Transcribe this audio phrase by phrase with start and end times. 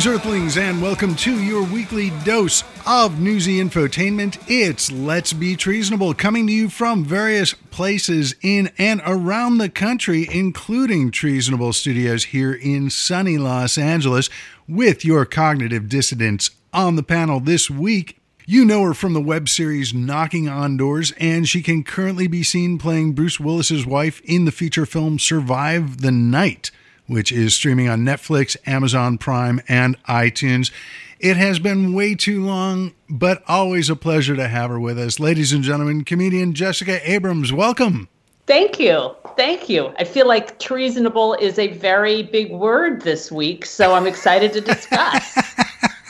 [0.00, 4.42] Greetings, Earthlings, and welcome to your weekly dose of newsy infotainment.
[4.48, 10.26] It's Let's Be Treasonable, coming to you from various places in and around the country,
[10.32, 14.30] including Treasonable Studios here in sunny Los Angeles,
[14.66, 18.18] with your cognitive dissidents on the panel this week.
[18.46, 22.42] You know her from the web series Knocking on Doors, and she can currently be
[22.42, 26.70] seen playing Bruce Willis's wife in the feature film Survive the Night
[27.10, 30.70] which is streaming on Netflix, Amazon Prime, and iTunes.
[31.18, 35.18] It has been way too long, but always a pleasure to have her with us.
[35.18, 38.08] Ladies and gentlemen, comedian Jessica Abrams, welcome.
[38.46, 39.16] Thank you.
[39.36, 39.92] Thank you.
[39.98, 44.60] I feel like treasonable is a very big word this week, so I'm excited to
[44.60, 45.36] discuss.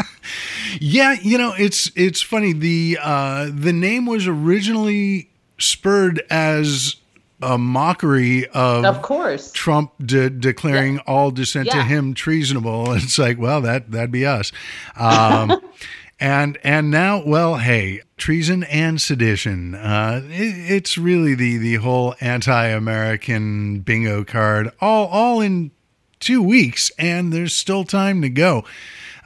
[0.80, 2.52] yeah, you know, it's it's funny.
[2.52, 6.96] The uh the name was originally spurred as
[7.42, 11.02] a mockery of, of course, Trump de- declaring yeah.
[11.06, 11.74] all dissent yeah.
[11.74, 12.92] to him treasonable.
[13.00, 14.52] It's like, well, that that'd be us.
[14.96, 15.60] Um,
[16.20, 19.74] and and now, well, hey, treason and sedition.
[19.74, 25.70] Uh, it, it's really the the whole anti-American bingo card, all all in
[26.20, 28.64] two weeks, and there's still time to go.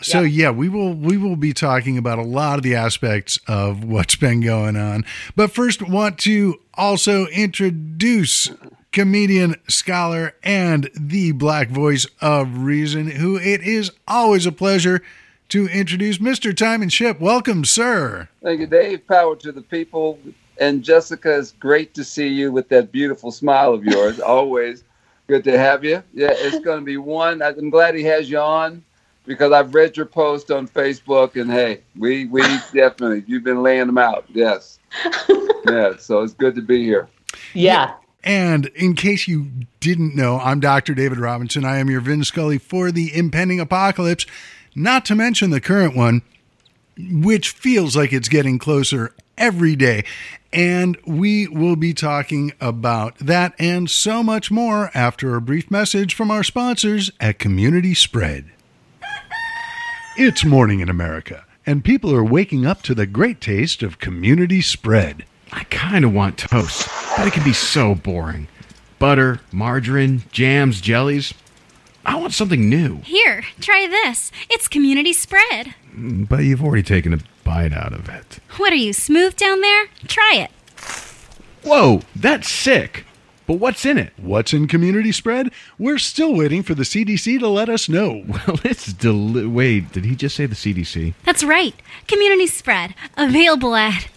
[0.03, 0.45] So yeah.
[0.45, 4.17] yeah, we will we will be talking about a lot of the aspects of what's
[4.17, 5.05] been going on.
[5.37, 8.51] But first want to also introduce
[8.93, 15.03] comedian, scholar, and the black voice of reason, who it is always a pleasure
[15.49, 16.57] to introduce Mr.
[16.57, 17.21] Time and Ship.
[17.21, 18.29] Welcome, sir.
[18.43, 19.07] Thank you, Dave.
[19.07, 20.19] Power to the people.
[20.59, 24.21] And Jessica, it's great to see you with that beautiful smile of yours.
[24.21, 24.85] always
[25.27, 26.03] good to have you.
[26.13, 27.43] Yeah, it's going to be one.
[27.43, 28.85] I'm glad he has you on
[29.27, 33.87] because I've read your post on Facebook, and hey, we we definitely you've been laying
[33.87, 34.25] them out.
[34.33, 34.79] Yes,
[35.69, 35.97] yeah.
[35.99, 37.09] So it's good to be here.
[37.53, 37.95] Yeah.
[38.23, 40.95] And in case you didn't know, I'm Dr.
[40.95, 41.65] David Robinson.
[41.65, 44.25] I am your Vin Scully for the impending apocalypse,
[44.75, 46.23] not to mention the current one,
[46.99, 50.05] which feels like it's getting closer every day.
[50.55, 56.15] And we will be talking about that and so much more after a brief message
[56.15, 58.54] from our sponsors at Community Spread.
[60.17, 64.61] It's morning in America, and people are waking up to the great taste of community
[64.61, 65.25] spread.
[65.53, 68.47] I kind of want toast, but it can be so boring.
[69.01, 71.35] Butter, margarine, jams, jellies.
[72.07, 72.99] I want something new.
[72.99, 74.31] Here, try this.
[74.49, 75.75] It's community spread.
[75.93, 78.39] But you've already taken a bite out of it.
[78.57, 79.87] What are you, smooth down there?
[80.07, 80.51] Try it.
[81.65, 83.05] Whoa, that's sick.
[83.47, 84.13] But what's in it?
[84.17, 85.51] What's in community spread?
[85.79, 88.25] We're still waiting for the CDC to let us know.
[88.47, 91.15] Well, it's deli- wait, did he just say the CDC?
[91.25, 91.75] That's right.
[92.09, 94.09] Community spread available at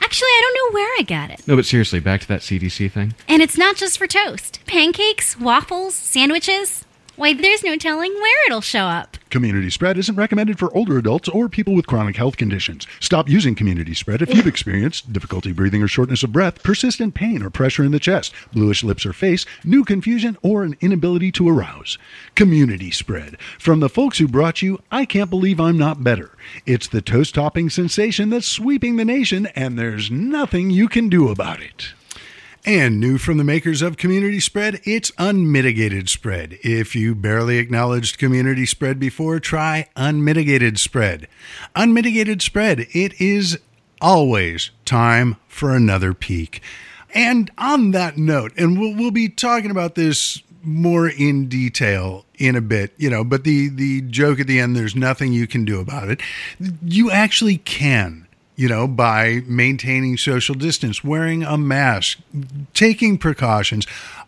[0.00, 1.46] Actually, I don't know where I got it.
[1.46, 3.14] No, but seriously, back to that CDC thing.
[3.28, 4.60] And it's not just for toast.
[4.66, 6.83] Pancakes, waffles, sandwiches.
[7.16, 9.18] Why, there's no telling where it'll show up.
[9.30, 12.88] Community spread isn't recommended for older adults or people with chronic health conditions.
[12.98, 17.40] Stop using community spread if you've experienced difficulty breathing or shortness of breath, persistent pain
[17.40, 21.48] or pressure in the chest, bluish lips or face, new confusion, or an inability to
[21.48, 21.98] arouse.
[22.34, 23.38] Community spread.
[23.60, 26.32] From the folks who brought you I Can't Believe I'm Not Better.
[26.66, 31.28] It's the toast topping sensation that's sweeping the nation, and there's nothing you can do
[31.28, 31.92] about it.
[32.66, 36.58] And new from the makers of Community Spread, it's Unmitigated Spread.
[36.62, 41.28] If you barely acknowledged Community Spread before, try Unmitigated Spread.
[41.76, 43.58] Unmitigated Spread, it is
[44.00, 46.62] always time for another peak.
[47.12, 52.56] And on that note, and we'll, we'll be talking about this more in detail in
[52.56, 55.66] a bit, you know, but the, the joke at the end, there's nothing you can
[55.66, 56.22] do about it.
[56.82, 58.23] You actually can
[58.56, 62.18] you know, by maintaining social distance, wearing a mask,
[62.72, 63.86] taking precautions,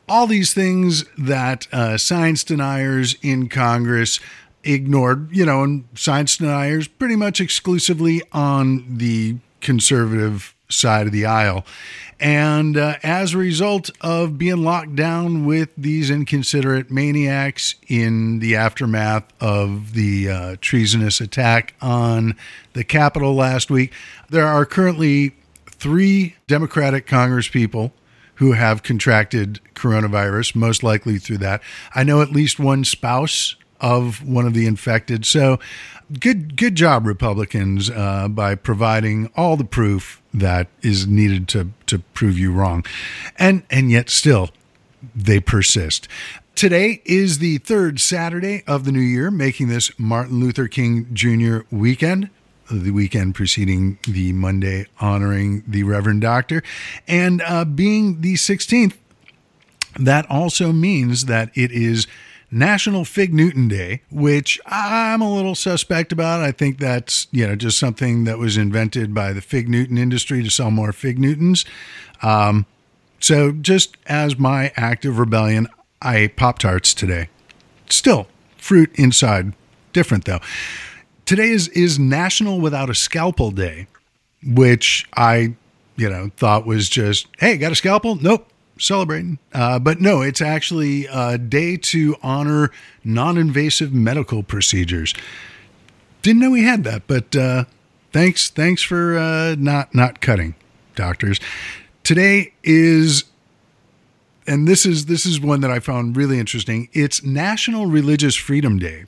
[0.09, 4.19] all these things that uh, science deniers in Congress
[4.65, 11.27] ignored, you know, and science deniers pretty much exclusively on the conservative side of the
[11.27, 11.65] aisle.
[12.19, 18.57] And uh, as a result of being locked down with these inconsiderate maniacs in the
[18.57, 22.35] aftermath of the uh, treasonous attack on
[22.73, 23.93] the Capitol last week,
[24.31, 25.37] there are currently
[25.67, 27.93] three Democratic Congresspeople
[28.37, 31.63] who have contracted coronavirus, most likely through that.
[31.95, 35.27] I know at least one spouse of one of the infected.
[35.27, 35.59] So
[36.21, 41.99] good good job republicans uh, by providing all the proof that is needed to to
[41.99, 42.85] prove you wrong.
[43.39, 44.51] And and yet still
[45.15, 46.09] they persist.
[46.55, 51.59] Today is the third saturday of the new year making this martin luther king jr
[51.71, 52.31] weekend
[52.71, 56.63] the weekend preceding the monday honoring the reverend doctor.
[57.07, 58.95] And uh, being the 16th
[59.99, 62.07] that also means that it is
[62.51, 66.41] National Fig Newton Day, which I'm a little suspect about.
[66.41, 70.43] I think that's you know just something that was invented by the fig Newton industry
[70.43, 71.65] to sell more fig Newtons.
[72.23, 72.67] Um,
[73.21, 75.69] so just as my act of rebellion,
[76.01, 77.29] I ate Pop Tarts today.
[77.91, 79.53] Still fruit inside,
[79.93, 80.41] different though.
[81.25, 83.89] Today is is National Without a Scalpel Day,
[84.45, 85.57] which I
[85.97, 88.15] you know thought was just hey, got a scalpel?
[88.17, 89.39] Nope celebrating.
[89.53, 92.71] Uh, but no, it's actually a day to honor
[93.05, 95.15] non invasive medical procedures.
[96.23, 97.65] Didn't know we had that, but uh,
[98.13, 100.55] thanks, thanks for uh, not not cutting,
[100.95, 101.41] doctors.
[102.03, 103.25] Today is,
[104.47, 106.89] and this is this is one that I found really interesting.
[106.93, 109.05] It's National Religious Freedom Day,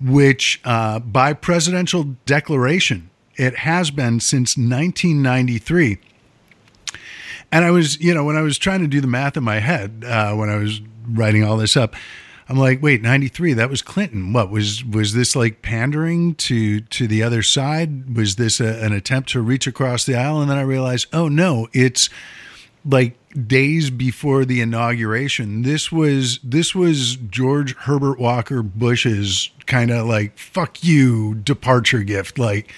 [0.00, 5.98] which uh, by presidential declaration it has been since 1993
[7.52, 9.58] and I was, you know, when I was trying to do the math in my
[9.58, 11.94] head, uh, when I was writing all this up,
[12.48, 14.32] I'm like, wait, 93, that was Clinton.
[14.32, 18.16] What was was this like pandering to to the other side?
[18.16, 20.40] Was this a, an attempt to reach across the aisle?
[20.40, 22.10] And then I realized, oh no, it's
[22.84, 23.16] like
[23.46, 25.62] days before the inauguration.
[25.62, 32.36] This was this was George Herbert Walker Bush's kind of like fuck you departure gift.
[32.36, 32.72] Like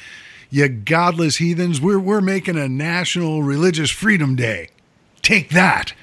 [0.53, 4.69] you godless heathens, we're, we're making a national religious freedom day.
[5.23, 5.95] Take that.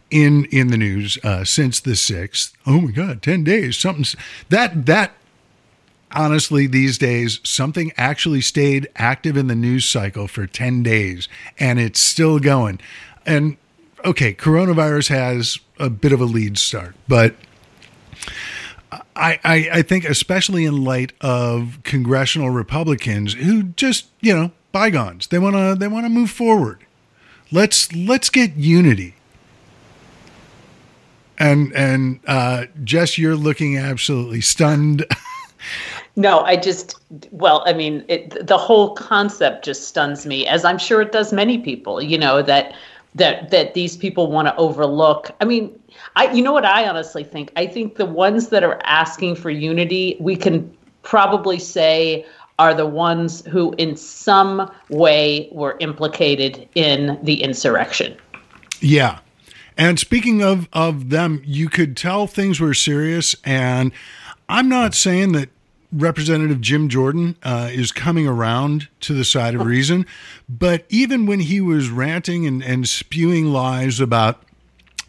[0.10, 2.54] in in the news uh, since the sixth.
[2.66, 3.78] Oh my God, ten days.
[3.78, 4.20] Something
[4.50, 5.14] that that
[6.12, 11.28] honestly, these days, something actually stayed active in the news cycle for 10 days
[11.60, 12.80] and it's still going.
[13.26, 13.58] And
[14.06, 17.36] okay, coronavirus has a bit of a lead start, but
[19.16, 25.28] I, I, I think, especially in light of congressional Republicans who just, you know, bygones,
[25.28, 26.86] they want to they want to move forward.
[27.52, 29.16] Let's let's get unity.
[31.40, 35.06] And and uh, Jess, you're looking absolutely stunned.
[36.18, 36.96] No, I just,
[37.30, 41.32] well, I mean, it, the whole concept just stuns me, as I'm sure it does
[41.32, 42.02] many people.
[42.02, 42.74] You know that
[43.14, 45.30] that that these people want to overlook.
[45.42, 45.80] I mean,
[46.16, 47.52] I, you know what I honestly think.
[47.56, 52.26] I think the ones that are asking for unity, we can probably say
[52.58, 58.18] are the ones who, in some way, were implicated in the insurrection.
[58.80, 59.20] Yeah.
[59.78, 63.36] And speaking of of them, you could tell things were serious.
[63.46, 63.92] And
[64.50, 65.50] I'm not saying that
[65.92, 70.06] Representative Jim Jordan uh, is coming around to the side of reason.
[70.50, 74.42] But even when he was ranting and, and spewing lies about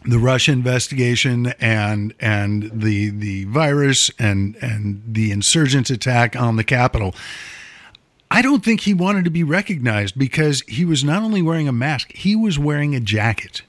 [0.05, 6.63] the Russia investigation and and the the virus and and the insurgent attack on the
[6.63, 7.13] Capitol,
[8.31, 11.73] I don't think he wanted to be recognized because he was not only wearing a
[11.73, 13.63] mask, he was wearing a jacket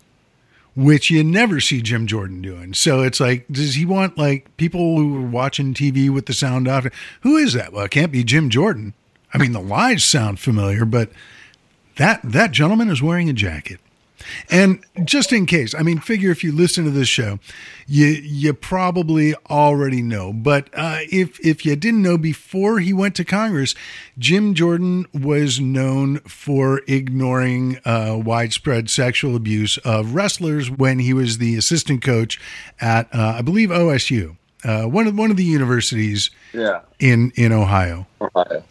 [0.80, 2.72] which you never see Jim Jordan doing.
[2.72, 6.66] So it's like, does he want like people who are watching TV with the sound
[6.66, 6.86] off?
[7.20, 7.72] Who is that?
[7.72, 8.94] Well, it can't be Jim Jordan.
[9.34, 11.10] I mean, the lies sound familiar, but
[11.96, 13.78] that that gentleman is wearing a jacket.
[14.50, 17.38] And just in case, I mean, figure if you listen to this show,
[17.86, 20.32] you you probably already know.
[20.32, 23.74] But uh, if if you didn't know before he went to Congress,
[24.18, 31.38] Jim Jordan was known for ignoring uh, widespread sexual abuse of wrestlers when he was
[31.38, 32.40] the assistant coach
[32.80, 36.80] at, uh, I believe, OSU, uh, one of one of the universities Yeah.
[36.98, 38.62] in in Ohio Ohio.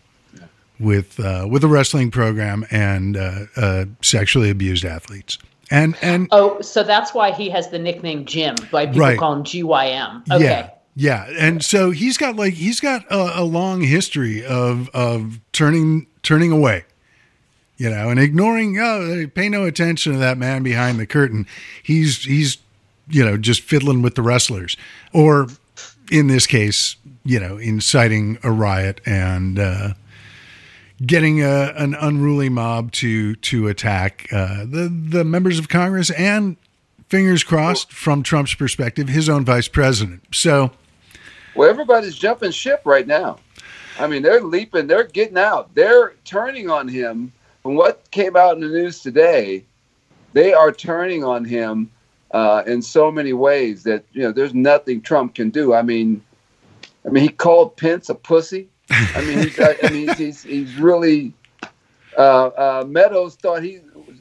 [0.79, 5.37] With uh, with a wrestling program and uh, uh, sexually abused athletes.
[5.71, 8.55] And and Oh, so that's why he has the nickname Jim.
[8.71, 9.19] Why people Right.
[9.19, 10.23] call him GYM.
[10.31, 10.43] Okay.
[10.43, 15.39] yeah, yeah, and so he's got like he's got a, a long history of of
[15.51, 16.85] turning turning away,
[17.77, 18.79] you know, and ignoring.
[18.79, 21.45] Oh, pay no attention to that man behind the curtain.
[21.83, 22.57] He's he's
[23.07, 24.75] you know just fiddling with the wrestlers,
[25.13, 25.47] or
[26.11, 29.59] in this case, you know, inciting a riot and.
[29.59, 29.93] Uh,
[31.05, 36.57] getting a, an unruly mob to to attack uh, the the members of Congress and
[37.07, 40.23] fingers crossed from Trump's perspective his own vice president.
[40.31, 40.71] So
[41.55, 43.39] Well, everybody's jumping ship right now.
[43.99, 47.33] I mean, they're leaping, they're getting out, they're turning on him.
[47.63, 49.65] From what came out in the news today,
[50.31, 51.91] they are turning on him
[52.31, 55.73] uh, in so many ways that you know there's nothing Trump can do.
[55.73, 56.23] I mean,
[57.05, 58.69] I mean, he called Pence a pussy.
[58.91, 61.33] I mean, he's, I, mean, he's, he's, he's really.
[62.17, 63.73] Uh, uh, Meadows thought he,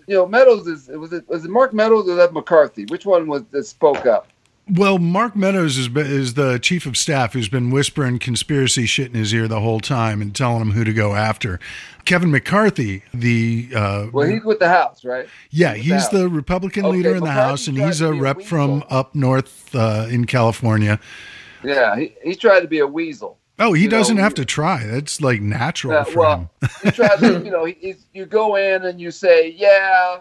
[0.06, 2.84] you know, Meadows is was it was it Mark Meadows or that McCarthy?
[2.86, 4.28] Which one was that spoke up?
[4.70, 9.14] well, Mark Meadows is is the chief of staff who's been whispering conspiracy shit in
[9.14, 11.58] his ear the whole time and telling him who to go after.
[12.04, 15.28] Kevin McCarthy, the uh, Well, he's with the House, right?
[15.50, 18.18] yeah, with he's the the Republican Okay, leader in the House, and he's a be
[18.18, 21.00] a rep from up north uh, in California.
[21.64, 23.38] Yeah, he, he tried to be a weasel.
[23.58, 24.84] Oh, he doesn't have to try.
[24.84, 26.70] That's like natural Yeah, for well, him.
[26.84, 30.20] he tried to, you know, he's, you go in and you say, yeah,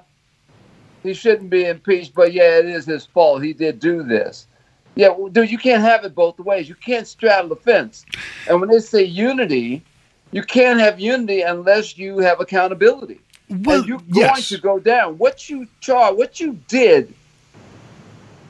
[1.03, 3.43] he shouldn't be impeached, but yeah, it is his fault.
[3.43, 4.47] He did do this.
[4.95, 6.67] Yeah, well, dude, you can't have it both ways.
[6.67, 8.03] You can't straddle the fence.
[8.49, 9.83] And when they say unity,
[10.31, 13.21] you can't have unity unless you have accountability.
[13.49, 14.49] Well, and you're going yes.
[14.49, 15.17] to go down.
[15.19, 17.13] What you char, what you did,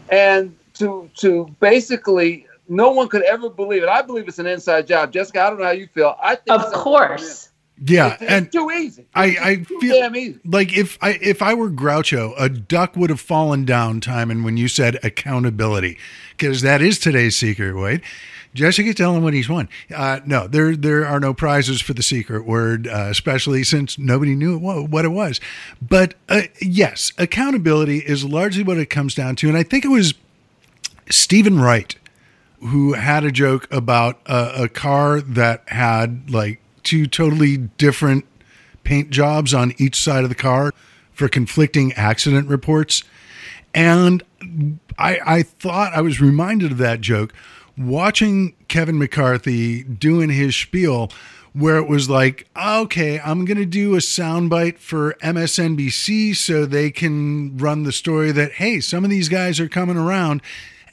[0.09, 3.89] and to to basically, no one could ever believe it.
[3.89, 5.41] I believe it's an inside job, Jessica.
[5.41, 6.15] I don't know how you feel.
[6.21, 7.43] I think Of it's- course.
[7.85, 9.05] Yeah, it's, it's and too easy.
[9.13, 10.39] I I Too feel damn easy.
[10.45, 14.43] like if I if I were Groucho, a duck would have fallen down, Time and
[14.43, 15.99] when you said accountability,
[16.31, 17.75] because that is today's secret.
[17.75, 18.01] Wait,
[18.55, 19.69] Jessica, tell him what he's won.
[19.95, 24.33] Uh, no, there there are no prizes for the secret word, uh, especially since nobody
[24.33, 25.39] knew it, what it was.
[25.79, 29.89] But uh, yes, accountability is largely what it comes down to, and I think it
[29.89, 30.15] was
[31.11, 31.95] Steven Wright
[32.59, 38.25] who had a joke about a, a car that had like two totally different
[38.83, 40.73] paint jobs on each side of the car
[41.11, 43.03] for conflicting accident reports.
[43.73, 44.23] And
[44.97, 47.33] I, I thought I was reminded of that joke
[47.77, 51.11] watching Kevin McCarthy doing his spiel
[51.53, 56.91] where it was like, okay, I'm going to do a soundbite for MSNBC so they
[56.91, 60.43] can run the story that, hey, some of these guys are coming around.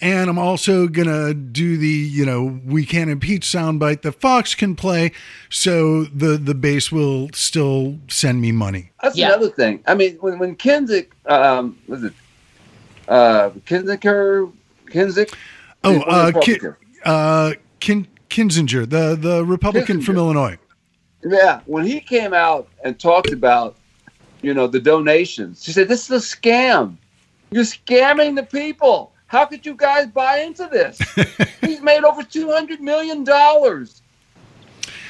[0.00, 4.54] And I'm also going to do the, you know, we can't impeach soundbite that Fox
[4.54, 5.12] can play
[5.50, 8.90] so the, the base will still send me money.
[9.02, 9.28] That's Yeah.
[9.28, 9.82] another thing.
[9.86, 12.12] I mean, when when Kinzick, um, was it
[13.08, 14.52] uh, Kinzicker,
[14.86, 15.32] Kinzick?
[15.84, 16.76] Oh, One uh, Ki- Republican.
[17.04, 20.58] uh, Kin- Kinzinger, the, the Republican from Illinois.
[21.24, 23.76] Yeah, when he came out and talked about,
[24.42, 26.96] you know, the donations, she said, "This is a scam.
[27.50, 29.12] You're scamming the people.
[29.26, 30.98] How could you guys buy into this?
[31.60, 34.02] He's made over two hundred million dollars,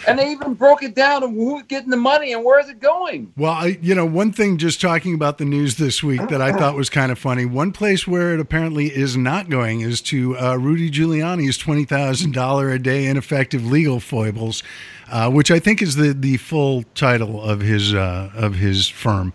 [0.06, 2.80] and they even broke it down of who's getting the money and where is it
[2.80, 6.40] going." Well, I, you know, one thing just talking about the news this week that
[6.40, 7.44] I thought was kind of funny.
[7.44, 12.32] One place where it apparently is not going is to uh, Rudy Giuliani's twenty thousand
[12.32, 14.62] dollar a day ineffective legal foibles,
[15.10, 19.32] uh, which I think is the the full title of his uh, of his firm.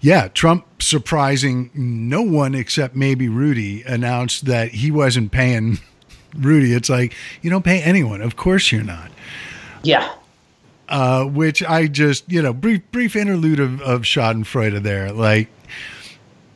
[0.00, 5.78] Yeah, Trump surprising no one except maybe Rudy announced that he wasn't paying
[6.36, 6.72] Rudy.
[6.72, 8.22] It's like you don't pay anyone.
[8.22, 9.10] Of course you're not
[9.82, 10.10] Yeah.
[10.88, 15.48] uh, which I just you know brief brief interlude of, of Schadenfreude there, like,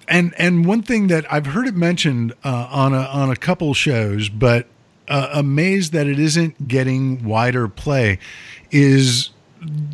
[0.09, 3.75] and and one thing that I've heard it mentioned uh, on a on a couple
[3.75, 4.67] shows, but
[5.09, 8.19] uh, amazed that it isn't getting wider play,
[8.71, 9.31] is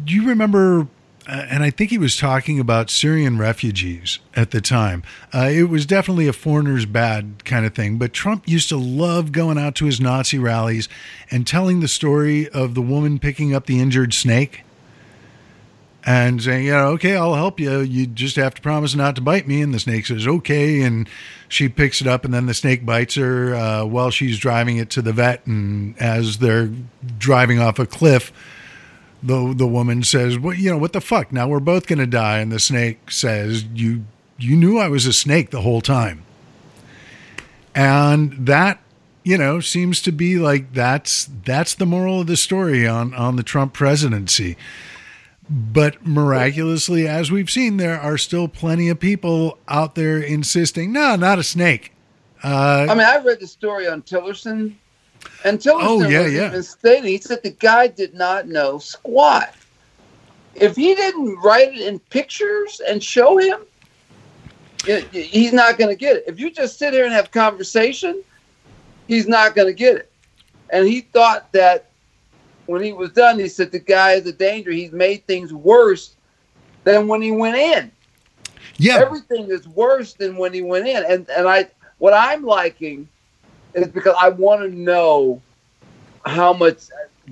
[0.04, 0.86] do you remember?
[1.30, 5.04] Uh, and I think he was talking about Syrian refugees at the time.
[5.32, 7.98] Uh, it was definitely a foreigner's bad kind of thing.
[7.98, 10.88] But Trump used to love going out to his Nazi rallies
[11.30, 14.64] and telling the story of the woman picking up the injured snake.
[16.04, 17.80] and saying, you know, okay, I'll help you.
[17.80, 19.60] You just have to promise not to bite me.
[19.62, 20.82] And the snake says, okay.
[20.82, 21.08] And
[21.48, 24.90] she picks it up, and then the snake bites her uh, while she's driving it
[24.90, 25.46] to the vet.
[25.46, 26.70] And as they're
[27.18, 28.32] driving off a cliff,
[29.22, 31.32] the the woman says, "Well, you know what the fuck?
[31.32, 34.04] Now we're both gonna die." And the snake says, "You
[34.38, 36.22] you knew I was a snake the whole time."
[37.74, 38.80] And that
[39.22, 43.36] you know seems to be like that's that's the moral of the story on on
[43.36, 44.56] the Trump presidency.
[45.50, 51.16] But miraculously, as we've seen, there are still plenty of people out there insisting, no,
[51.16, 51.92] not a snake.
[52.44, 54.74] Uh, I mean, I read the story on Tillerson,
[55.44, 56.48] and Tillerson Oh, yeah, was yeah.
[56.48, 59.54] even stating he said the guy did not know squat.
[60.54, 63.60] If he didn't write it in pictures and show him,
[65.12, 66.24] he's not going to get it.
[66.26, 68.22] If you just sit here and have conversation,
[69.06, 70.10] he's not going to get it.
[70.70, 71.90] And he thought that
[72.66, 74.70] when he was done, he said the guy is a danger.
[74.70, 76.16] He's made things worse
[76.84, 77.90] than when he went in
[78.78, 81.04] yeah, everything is worse than when he went in.
[81.06, 81.66] And and I
[81.98, 83.08] what I'm liking
[83.74, 85.40] is because I want to know
[86.24, 86.84] how much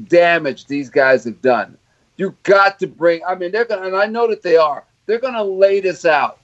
[0.06, 1.76] damage these guys have done.
[2.16, 3.22] You got to bring.
[3.24, 4.84] I mean, they're gonna, and I know that they are.
[5.06, 6.38] They're gonna lay this out,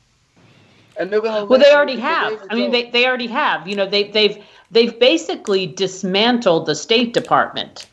[0.98, 1.44] and they're gonna.
[1.44, 2.40] Well, they already have.
[2.48, 3.66] I mean, they, they already have.
[3.66, 7.86] You know, they they've they've basically dismantled the State Department.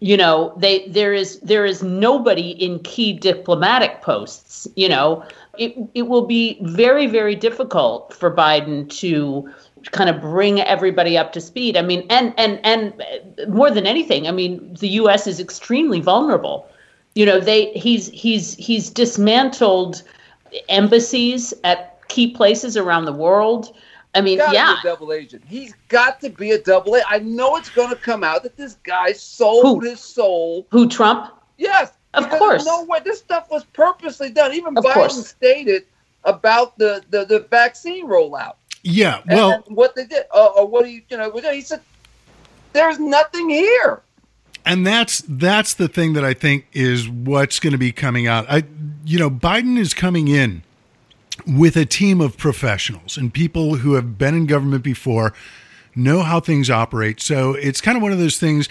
[0.00, 4.66] You know, they there is there is nobody in key diplomatic posts.
[4.74, 5.22] You know,
[5.58, 9.52] it it will be very very difficult for Biden to
[9.92, 11.76] kind of bring everybody up to speed.
[11.76, 13.02] I mean, and and and
[13.48, 15.26] more than anything, I mean, the U.S.
[15.26, 16.68] is extremely vulnerable.
[17.14, 20.02] You know, they he's he's he's dismantled
[20.68, 23.76] embassies at key places around the world.
[24.14, 24.76] I mean, yeah.
[24.82, 25.44] be a double agent.
[25.46, 27.10] He's got to be a double agent.
[27.10, 29.88] I know it's going to come out that this guy sold Who?
[29.88, 30.66] his soul.
[30.70, 31.32] Who Trump?
[31.58, 32.64] Yes, Of course.
[32.64, 32.98] No way.
[33.04, 34.52] This stuff was purposely done.
[34.52, 35.28] Even Of Biden course.
[35.28, 35.84] stated
[36.24, 38.54] about the, the the vaccine rollout.
[38.82, 39.20] Yeah.
[39.28, 41.80] Well, what they did, uh, or what he, you know, he said,
[42.72, 44.02] "There's nothing here."
[44.64, 48.46] and that's that's the thing that I think is what's going to be coming out.
[48.48, 48.64] I,
[49.04, 50.62] you know, Biden is coming in
[51.46, 55.32] with a team of professionals and people who have been in government before,
[55.94, 57.20] know how things operate.
[57.20, 58.68] So it's kind of one of those things.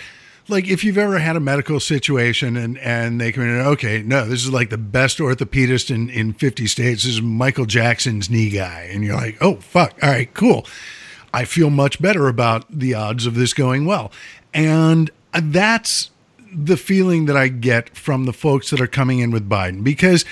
[0.49, 4.01] Like if you've ever had a medical situation and and they come in, and, okay,
[4.01, 7.03] no, this is like the best orthopedist in in 50 states.
[7.03, 10.65] This is Michael Jackson's knee guy, and you're like, oh fuck, all right, cool.
[11.33, 14.11] I feel much better about the odds of this going well.
[14.53, 16.09] And that's
[16.51, 20.25] the feeling that I get from the folks that are coming in with Biden because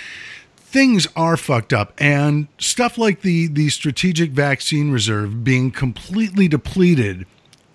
[0.55, 7.25] things are fucked up and stuff like the the strategic vaccine reserve being completely depleted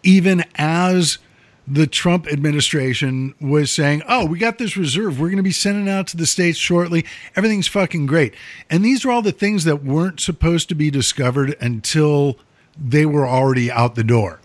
[0.03, 1.19] even as
[1.66, 5.20] the Trump administration was saying, "Oh, we got this reserve.
[5.20, 7.05] We're going to be sending out to the states shortly.
[7.37, 8.35] Everything's fucking great."
[8.68, 12.37] And these are all the things that weren't supposed to be discovered until
[12.77, 14.40] they were already out the door.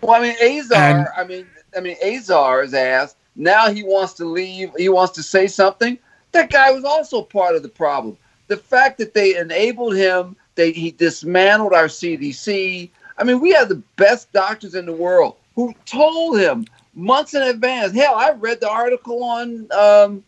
[0.00, 0.78] Well, I mean, Azar.
[0.78, 3.14] And- I mean, I mean, Azar's ass.
[3.36, 4.70] Now he wants to leave.
[4.76, 5.98] He wants to say something.
[6.32, 8.16] That guy was also part of the problem.
[8.48, 12.90] The fact that they enabled him, they he dismantled our CDC.
[13.18, 17.42] I mean, we have the best doctors in the world who told him months in
[17.42, 17.92] advance.
[17.92, 20.24] Hell, I read the article on um,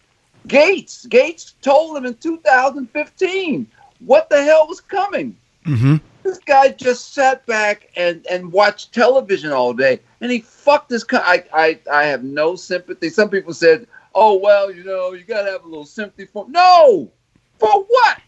[0.46, 1.06] Gates.
[1.06, 3.66] Gates told him in 2015
[4.00, 5.34] what the hell was coming.
[5.64, 5.96] Mm-hmm.
[6.22, 11.02] This guy just sat back and, and watched television all day, and he fucked this.
[11.02, 13.08] Co- I, I I have no sympathy.
[13.08, 17.10] Some people said, "Oh well, you know, you gotta have a little sympathy for." No,
[17.58, 18.20] for what?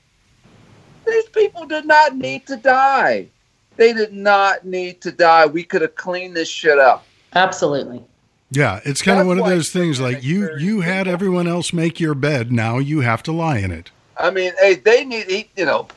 [1.07, 3.29] These people did not need to die.
[3.77, 5.47] They did not need to die.
[5.47, 7.05] We could have cleaned this shit up.
[7.35, 8.05] Absolutely.
[8.51, 11.99] Yeah, it's kind of one of those things like you you had everyone else make
[11.99, 13.91] your bed, now you have to lie in it.
[14.17, 15.89] I mean, hey, they need, he, you know.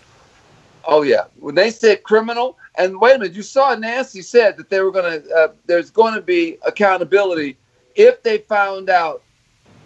[0.86, 4.70] Oh yeah, when they said criminal, and wait a minute, you saw Nancy said that
[4.70, 5.36] they were going to.
[5.36, 7.58] Uh, there's going to be accountability
[7.96, 9.22] if they found out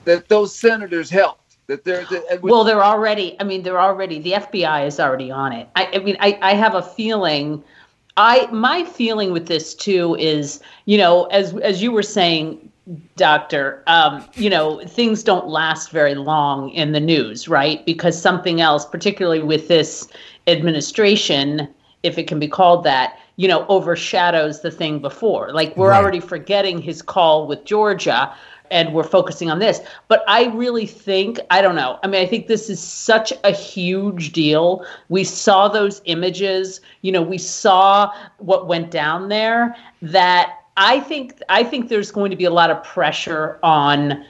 [0.05, 1.57] that those senators helped.
[1.67, 3.35] That they're that, Well, they're already.
[3.39, 4.19] I mean, they're already.
[4.19, 5.67] The FBI is already on it.
[5.75, 7.63] I, I mean, I, I have a feeling.
[8.21, 12.71] I my feeling with this too is, you know, as as you were saying,
[13.15, 17.83] Doctor, um, you know, things don't last very long in the news, right?
[17.83, 20.07] Because something else, particularly with this
[20.45, 21.67] administration,
[22.03, 25.51] if it can be called that, you know, overshadows the thing before.
[25.51, 25.97] Like we're Right.
[25.99, 28.31] already forgetting his call with Georgia
[28.71, 29.81] and we're focusing on this.
[30.07, 31.99] But I really think, I don't know.
[32.03, 34.85] I mean, I think this is such a huge deal.
[35.09, 41.41] We saw those images, you know, we saw what went down there that I think
[41.49, 44.25] I think there's going to be a lot of pressure on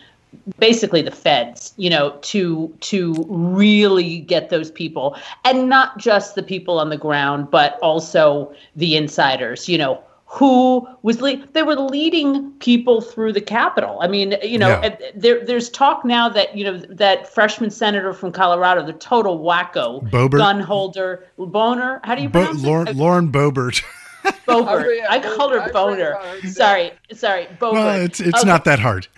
[0.59, 6.43] basically the feds you know to to really get those people and not just the
[6.43, 10.01] people on the ground but also the insiders you know
[10.33, 13.99] who was le- they were leading people through the Capitol.
[14.01, 14.95] I mean, you know, Yeah.
[15.13, 20.09] there there's talk now that you know that freshman senator from Colorado, the total wacko,
[20.09, 20.37] Boebert?
[20.37, 21.99] gun holder, Boner.
[22.05, 22.95] How do you Bo- pronounce Lauren, it?
[22.95, 23.83] Lauren Bobert.
[24.47, 24.85] Boebert.
[24.85, 26.11] Oh, yeah, I Bo- called her I've Boner.
[26.11, 26.47] about her today.
[26.49, 27.73] Sorry, sorry, Boebert.
[27.73, 28.47] well, it's it's Okay.
[28.47, 29.07] not that hard.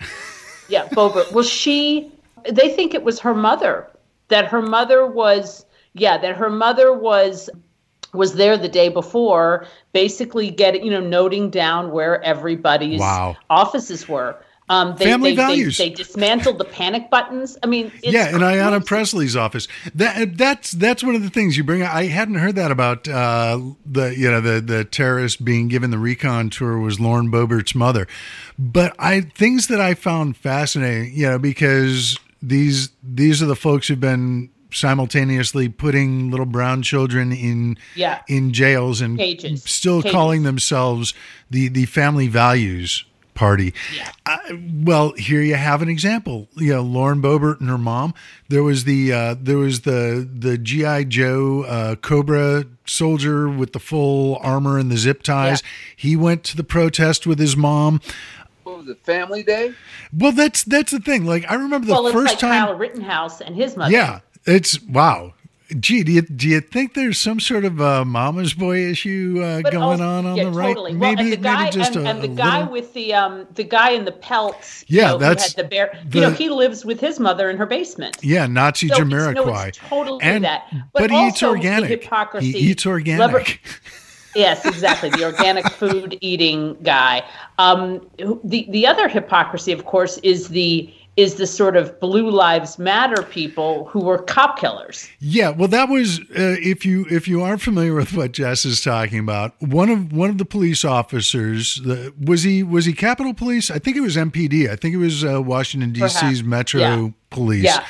[0.66, 1.30] Yeah, Bobert.
[1.30, 2.10] Well, she,
[2.50, 3.86] they think it was her mother.
[4.28, 7.50] That her mother was, yeah, that her mother was
[8.14, 13.36] was there the day before, basically getting, you know, noting down where everybody's Wow.
[13.50, 14.36] offices were.
[14.70, 15.76] Um, they, Family they, values.
[15.76, 17.58] They, they dismantled the panic buttons.
[17.62, 18.84] I mean, it's yeah, in Ayanna.
[18.84, 19.68] Presley's office.
[19.94, 21.82] That that's that's one of the things you bring.
[21.82, 25.98] I hadn't heard that about uh, the you know the the terrorist being given the
[25.98, 28.06] recon tour was Lauren Boebert's mother,
[28.58, 31.12] but I things that I found fascinating.
[31.12, 37.32] You know because these these are the folks who've been simultaneously putting little brown children
[37.32, 38.20] in Yeah.
[38.28, 39.62] in jails and Cages.
[39.64, 40.12] still Cages.
[40.12, 41.14] calling themselves
[41.50, 43.74] the the family values party.
[43.96, 44.10] Yeah.
[44.26, 44.38] I,
[44.84, 46.46] well, here you have an example.
[46.54, 48.14] You know, Lauren Boebert and her mom.
[48.48, 53.80] There was the uh, there was the the GI Joe uh, Cobra soldier with the
[53.80, 55.62] full armor and the zip ties.
[55.96, 58.00] He went to the protest with his mom.
[58.62, 59.04] What was it?
[59.04, 59.74] Family Day?
[60.16, 61.26] Well, that's that's the thing.
[61.26, 62.66] Like I remember the well, it's first like time.
[62.66, 63.90] Kyle Rittenhouse and his mother.
[63.92, 65.32] Yeah, it's wow.
[65.80, 69.62] Gee, do you, do you think there's some sort of uh, mama's boy issue uh,
[69.62, 70.68] going also- on on yeah, the right?
[70.68, 70.94] Totally.
[70.94, 73.64] Well, Maybe and the guy and, a, and the guy little- with the um the
[73.64, 74.84] guy in the pelts.
[74.88, 75.98] you Yeah, know, that's had the bear.
[76.06, 78.18] the- you know, he lives with his mother in her basement.
[78.22, 80.66] Yeah, Nazi So it's- no, totally and, that.
[80.92, 81.88] But, But he eats organic.
[81.88, 83.60] hypocrisy, he eats organic.
[84.36, 85.10] Yes, exactly.
[85.10, 87.22] The organic food eating guy.
[87.58, 88.04] Um,
[88.42, 93.22] the the other hypocrisy, of course, is the is the sort of blue lives matter
[93.22, 95.08] people who were cop killers.
[95.20, 98.80] Yeah, well, that was uh, if you if you aren't familiar with what Jess is
[98.80, 99.54] talking about.
[99.60, 103.70] One of one of the police officers the, was he was he Capitol Police?
[103.70, 104.68] I think it was MPD.
[104.68, 106.42] I think it was uh, Washington D.C.'s Perhaps.
[106.42, 107.08] Metro Yeah.
[107.30, 107.64] Police.
[107.64, 107.86] Yeah.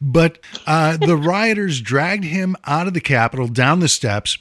[0.00, 4.38] But uh, the rioters dragged him out of the Capitol down the steps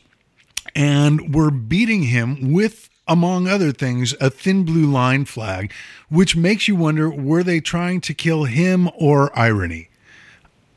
[0.75, 5.72] and were beating him with, among other things, a thin blue line flag,
[6.10, 9.89] which makes you wonder were they trying to kill him or irony?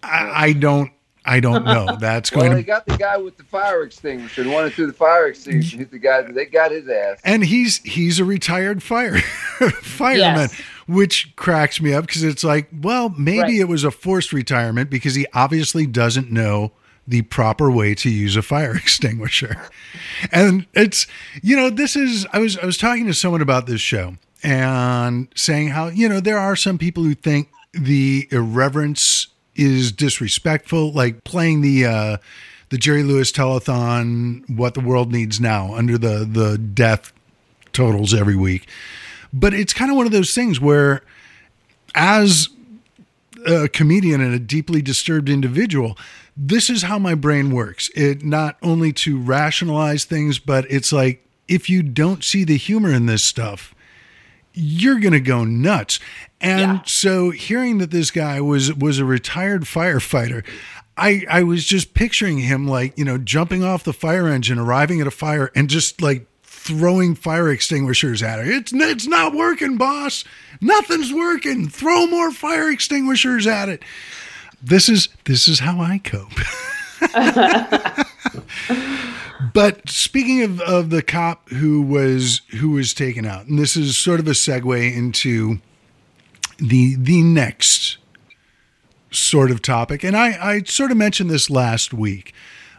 [0.03, 0.91] I, I don't.
[1.23, 1.97] I don't know.
[2.01, 2.67] That's Well, going they to.
[2.67, 4.43] got the guy with the fire extinguisher.
[4.43, 6.23] The one that threw the fire extinguisher hit the guy.
[6.23, 7.19] They got his ass.
[7.25, 9.19] And he's he's a retired fire
[9.83, 10.61] fireman, Yes.
[10.87, 13.55] which cracks me up because it's like, well, maybe Right.
[13.61, 16.73] it was a forced retirement because he obviously doesn't know
[17.11, 19.61] the proper way to use a fire extinguisher.
[20.33, 21.07] And it's
[21.43, 25.29] you know, this is I was I was talking to someone about this show and
[25.35, 31.25] saying how, you know, there are some people who think the irreverence is disrespectful, like
[31.25, 32.17] playing the uh
[32.71, 37.13] the Jerry Lewis telethon what the world needs now under the the death
[37.73, 38.69] totals every week.
[39.33, 41.03] But it's kind of one of those things where
[41.95, 42.49] as
[43.47, 45.97] a comedian and a deeply disturbed individual,
[46.37, 47.91] this is how my brain works.
[47.95, 52.91] It not only to rationalize things, but it's like if you don't see the humor
[52.93, 53.75] in this stuff,
[54.53, 56.01] you're going to go nuts.
[56.41, 56.81] And Yeah.
[56.87, 60.45] so hearing that this guy was was a retired firefighter,
[60.97, 65.01] I I was just picturing him like, you know, jumping off the fire engine, arriving
[65.01, 68.49] at a fire and just like throwing fire extinguishers at it.
[68.49, 70.25] It's it's not working, boss.
[70.61, 71.69] Nothing's working.
[71.69, 73.83] Throw more fire extinguishers at it.
[74.63, 76.33] This is this is how I cope.
[79.53, 83.97] But speaking of, of the cop who was who was taken out, and this is
[83.97, 85.61] sort of a segue into
[86.59, 87.97] the the next
[89.11, 92.35] sort of topic, and I, I sort of mentioned this last week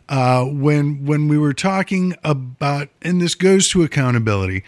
[0.08, 4.64] uh, when when we were talking about, and this goes to accountability.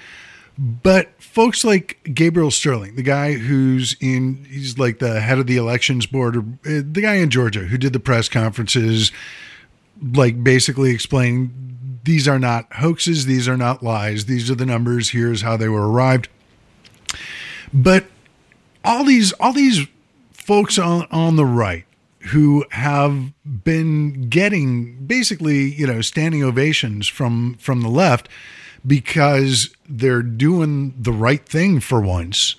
[0.58, 5.58] But folks like Gabriel Sterling, the guy who's in, he's like the head of the
[5.58, 9.12] elections board, or, uh, the guy in Georgia who did the press conferences,
[10.14, 15.10] like basically explaining these are not hoaxes, these are not lies, these are the numbers,
[15.10, 16.30] here's how they were arrived.
[17.74, 18.06] But
[18.86, 19.88] all these all these
[20.34, 21.86] folks on on the right
[22.28, 28.30] who have been getting basically, you know, standing ovations from from the left
[28.86, 32.56] because they're doing the right thing for once.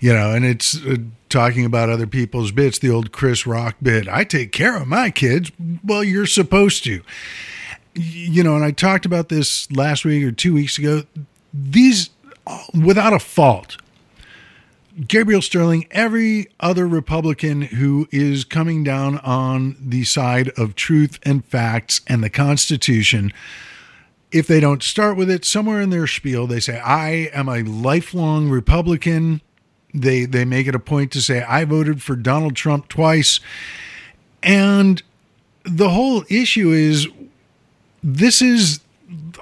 [0.00, 0.96] You know, and it's uh,
[1.28, 4.08] talking about other people's bits, the old Chris Rock bit.
[4.08, 5.50] I take care of my kids.
[5.84, 7.02] Well, you're supposed to.
[7.94, 11.02] You know, and I talked about this last week or two weeks ago.
[11.52, 12.10] These,
[12.72, 13.76] without a fault,
[15.06, 21.44] Gabriel Sterling, every other Republican who is coming down on the side of truth and
[21.44, 23.32] facts and the Constitution,
[24.30, 27.62] if they don't start with it somewhere in their spiel, they say, I am a
[27.62, 29.40] lifelong Republican.
[29.94, 33.40] They they make it a point to say, I voted for Donald Trump twice.
[34.42, 35.02] And
[35.64, 37.08] the whole issue is
[38.02, 38.80] this is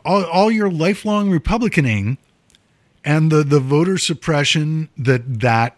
[0.05, 2.19] all, all your lifelong Republicaning
[3.05, 5.77] and the, the voter suppression that that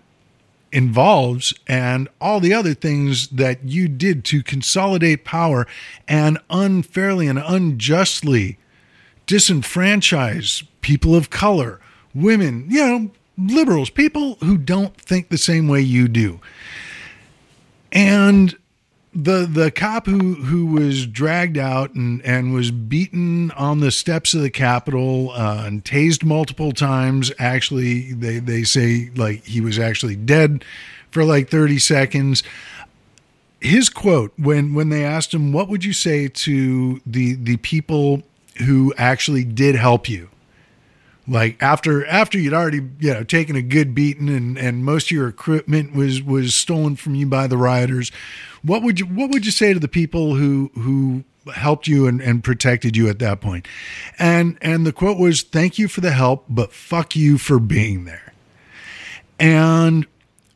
[0.70, 5.66] involves and all the other things that you did to consolidate power
[6.06, 8.58] and unfairly and unjustly
[9.28, 11.80] disenfranchise people of color,
[12.14, 16.40] women, you know, liberals, people who don't think the same way you do.
[17.92, 18.56] And
[19.14, 24.34] the the cop who who was dragged out and and was beaten on the steps
[24.34, 27.30] of the Capitol uh, and tased multiple times.
[27.38, 30.64] Actually, they they say like he was actually dead
[31.10, 32.42] for like thirty seconds.
[33.60, 38.22] His quote when when they asked him, "What would you say to the the people
[38.60, 40.28] who actually did help you?"
[41.28, 45.10] like after after you'd already you know taken a good beating and and most of
[45.10, 48.10] your equipment was was stolen from you by the rioters
[48.62, 51.22] what would you what would you say to the people who who
[51.54, 53.66] helped you and, and protected you at that point?
[54.18, 58.04] and and the quote was thank you for the help but fuck you for being
[58.04, 58.32] there
[59.38, 60.06] and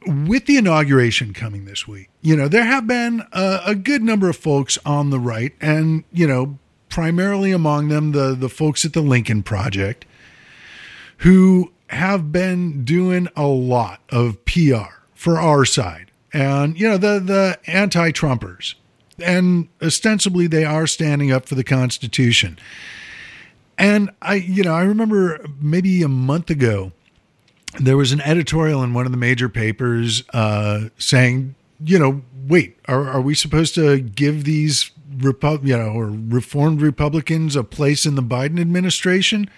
[0.07, 4.29] with the inauguration coming this week you know there have been a, a good number
[4.29, 6.59] of folks on the right and you know
[6.93, 10.05] primarily among them the the folks at the lincoln project
[11.19, 16.11] who have been doing a lot of PR for our side.
[16.33, 18.75] And, you know, the, the anti Trumpers.
[19.23, 22.59] And ostensibly, they are standing up for the Constitution.
[23.79, 26.93] And I, you know, I remember maybe a month ago,
[27.79, 32.79] there was an editorial in one of the major papers uh, saying, you know, wait,
[32.87, 34.91] are, are we supposed to give these,
[35.23, 39.49] Repu- you know, or reformed Republicans a place in the Biden administration?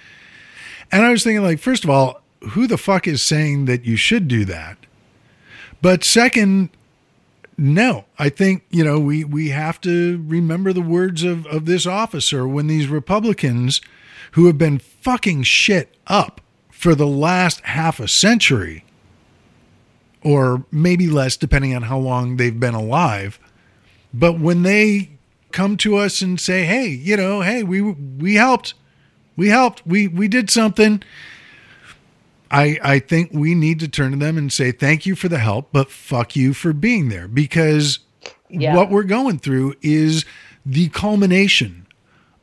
[0.93, 3.97] And I was thinking, like, first of all, who the fuck is saying that you
[3.97, 4.79] should do that?
[5.81, 6.71] But second,
[7.57, 11.87] no, I think, you know, we, we have to remember the words of, of this
[11.87, 13.81] officer when these Republicans
[14.33, 18.85] who have been fucking shit up for the last half a century,
[20.23, 23.39] or maybe less, depending on how long they've been alive.
[24.13, 25.14] But when they
[25.55, 28.75] come to us and say, hey, you know, hey, we, we helped
[29.37, 29.87] we helped.
[29.87, 31.03] We we did something.
[32.51, 35.39] I I think we need to turn to them and say thank you for the
[35.39, 38.01] help, but fuck you for being there because
[38.49, 38.77] yeah.
[38.77, 40.25] what we're going through is
[40.65, 41.87] the culmination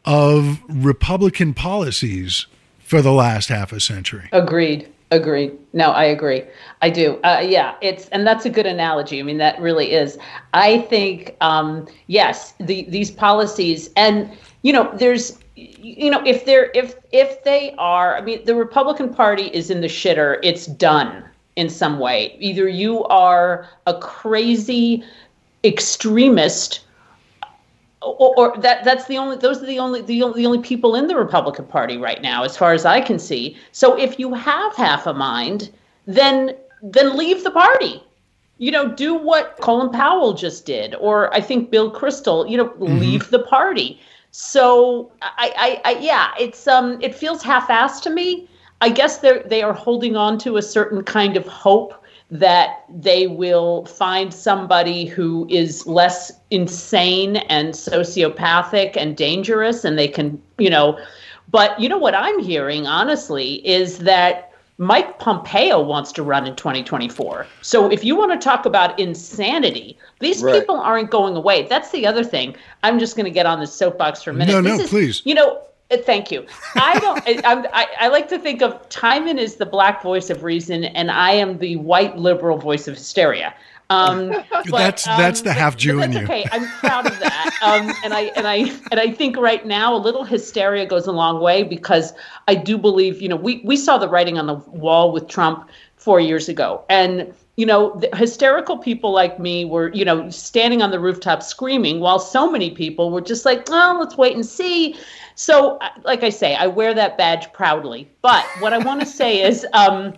[0.03, 2.47] of Republican policies
[2.79, 4.27] for the last half a century.
[4.31, 4.91] Agreed.
[5.11, 5.57] Agreed.
[5.73, 6.43] No, I agree.
[6.81, 7.19] I do.
[7.23, 9.19] Uh, yeah, it's and that's a good analogy.
[9.19, 10.17] I mean, that really is.
[10.53, 14.31] I think um, yes, the these policies and
[14.63, 19.13] you know, there's you know if they're if if they are i mean the republican
[19.13, 21.23] party is in the shitter it's done
[21.55, 25.03] in some way either you are a crazy
[25.63, 26.85] extremist
[28.01, 30.95] or, or, that that's the only those are the only the, only the only people
[30.95, 34.33] in the republican party right now as far as i can see so if you
[34.33, 35.69] have half a mind
[36.07, 38.03] then then leave the party
[38.57, 42.69] you know do what colin powell just did or i think bill kristol you know
[42.69, 42.97] mm-hmm.
[42.97, 43.99] leave the party
[44.31, 48.47] so I, I, I yeah, it's um, it feels half-assed to me.
[48.79, 51.93] I guess they they are holding on to a certain kind of hope
[52.31, 60.07] that they will find somebody who is less insane and sociopathic and dangerous, and they
[60.07, 60.97] can, you know.
[61.49, 66.55] But you know what I'm hearing, honestly, is that Mike Pompeo wants to run in
[66.55, 67.45] 2024.
[67.61, 70.59] So if you want to talk about insanity, these right.
[70.59, 71.67] people aren't going away.
[71.67, 72.55] That's the other thing.
[72.81, 74.53] I'm just going to get on the soapbox for a minute.
[74.53, 75.21] No, this no, is, please.
[75.25, 75.61] You know,
[75.97, 76.45] thank you.
[76.75, 77.45] I don't.
[77.45, 81.11] I, I, I like to think of Timon as the black voice of reason, and
[81.11, 83.53] I am the white liberal voice of hysteria.
[83.91, 86.19] Um, but, that's um, that's the half Jew in you.
[86.19, 87.49] Okay, I'm proud of that.
[87.61, 88.55] Um, and I and I
[88.89, 92.11] and I think right now a little hysteria goes a long way because
[92.47, 95.69] I do believe you know we we saw the writing on the wall with Trump
[95.95, 100.81] four years ago, and you know the hysterical people like me were you know standing
[100.81, 104.45] on the rooftop screaming while so many people were just like oh let's wait and
[104.45, 104.95] see.
[105.35, 108.09] So like I say, I wear that badge proudly.
[108.21, 109.65] But what I want to say is.
[109.81, 110.13] Um,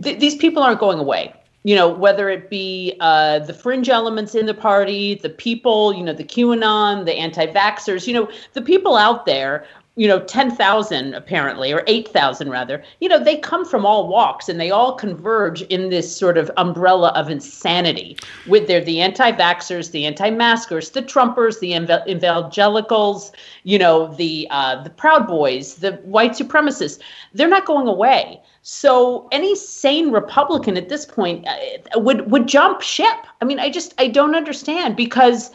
[0.00, 4.34] th- these people aren't going away you know, whether it be uh, the fringe elements
[4.34, 8.62] in the party, the people, you know, the QAnon, the anti vaxxers, you know, the
[8.62, 9.64] people out there
[9.94, 12.82] you know 10,000 apparently or 8,000 rather.
[13.00, 16.50] You know they come from all walks and they all converge in this sort of
[16.56, 23.32] umbrella of insanity with they're the anti-vaxxers the anti-maskers the trumpers the ev- evangelicals
[23.64, 26.98] you know the uh, the proud boys the white supremacists.
[27.34, 28.40] They're not going away.
[28.62, 33.26] So any sane republican at this point uh, would would jump ship.
[33.42, 35.50] I mean i just i don't understand because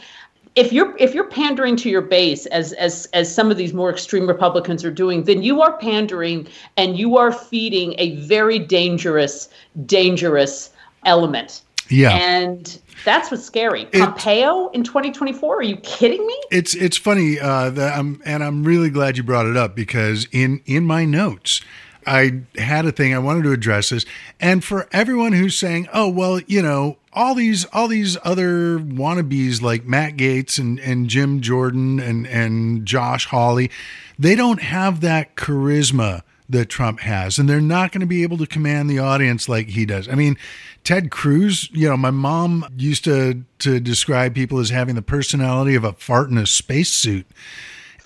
[0.58, 3.90] if you're if you're pandering to your base as as as some of these more
[3.90, 9.48] extreme Republicans are doing, then you are pandering and you are feeding a very dangerous,
[9.86, 10.70] dangerous
[11.04, 11.62] element.
[11.88, 12.10] Yeah.
[12.10, 13.86] And that's what's scary.
[13.86, 15.56] Pompeo in 2024?
[15.58, 16.36] Are you kidding me?
[16.50, 20.26] It's it's funny uh, that I'm and I'm really glad you brought it up because
[20.32, 21.60] in in my notes
[22.04, 24.06] I had a thing I wanted to address this,
[24.40, 29.60] and for everyone who's saying, "Oh well, you know, all these all these other wannabes
[29.60, 33.70] like Matt Gaetz and and Jim Jordan and and Josh Hawley,
[34.18, 38.38] they don't have that charisma." that Trump has, and they're not going to be able
[38.38, 40.08] to command the audience like he does.
[40.08, 40.38] I mean,
[40.82, 45.74] Ted Cruz, you know, my mom used to to describe people as having the personality
[45.74, 47.26] of a fart in a spacesuit.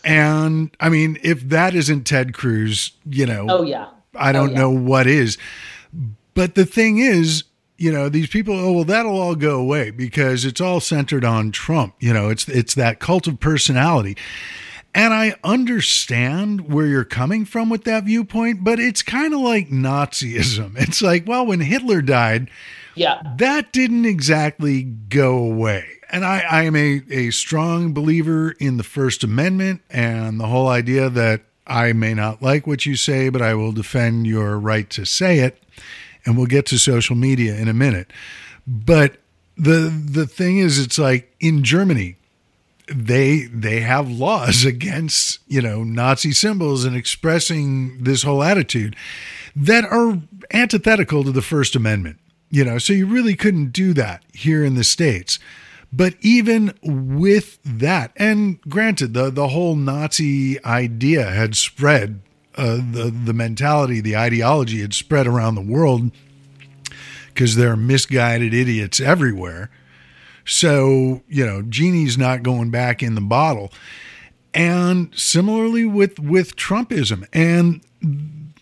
[0.04, 4.52] And I mean, if that isn't Ted Cruz, you know, oh yeah, I don't oh,
[4.52, 4.58] yeah.
[4.58, 5.38] know what is.
[6.34, 7.44] But the thing is,
[7.82, 11.50] you know, these people, oh well, that'll all go away because it's all centered on
[11.50, 11.96] Trump.
[11.98, 14.16] You know, it's it's that cult of personality.
[14.94, 19.70] And I understand where you're coming from with that viewpoint, but it's kind of like
[19.70, 20.76] Nazism.
[20.80, 22.50] It's like, well, when Hitler died,
[22.94, 25.84] yeah, that didn't exactly go away.
[26.12, 30.68] And I, I am a, a strong believer in the First Amendment and the whole
[30.68, 34.88] idea that I may not like what you say, but I will defend your right
[34.90, 35.58] to say it.
[36.24, 38.12] And we'll get to social media in a minute.
[38.66, 39.16] But
[39.56, 42.16] the the thing is it's like in Germany,
[42.88, 48.96] they they have laws against you know Nazi symbols and expressing this whole attitude
[49.54, 50.20] that are
[50.52, 52.18] antithetical to the First Amendment.
[52.50, 55.38] You know, so you really couldn't do that here in the states.
[55.92, 62.20] But even with that, and granted, the the whole Nazi idea had spread,
[62.56, 66.10] uh, the the mentality, the ideology had spread around the world
[67.28, 69.70] because there are misguided idiots everywhere.
[70.44, 73.72] So, you know, genie's not going back in the bottle.
[74.52, 77.26] And similarly with with Trumpism.
[77.32, 77.80] And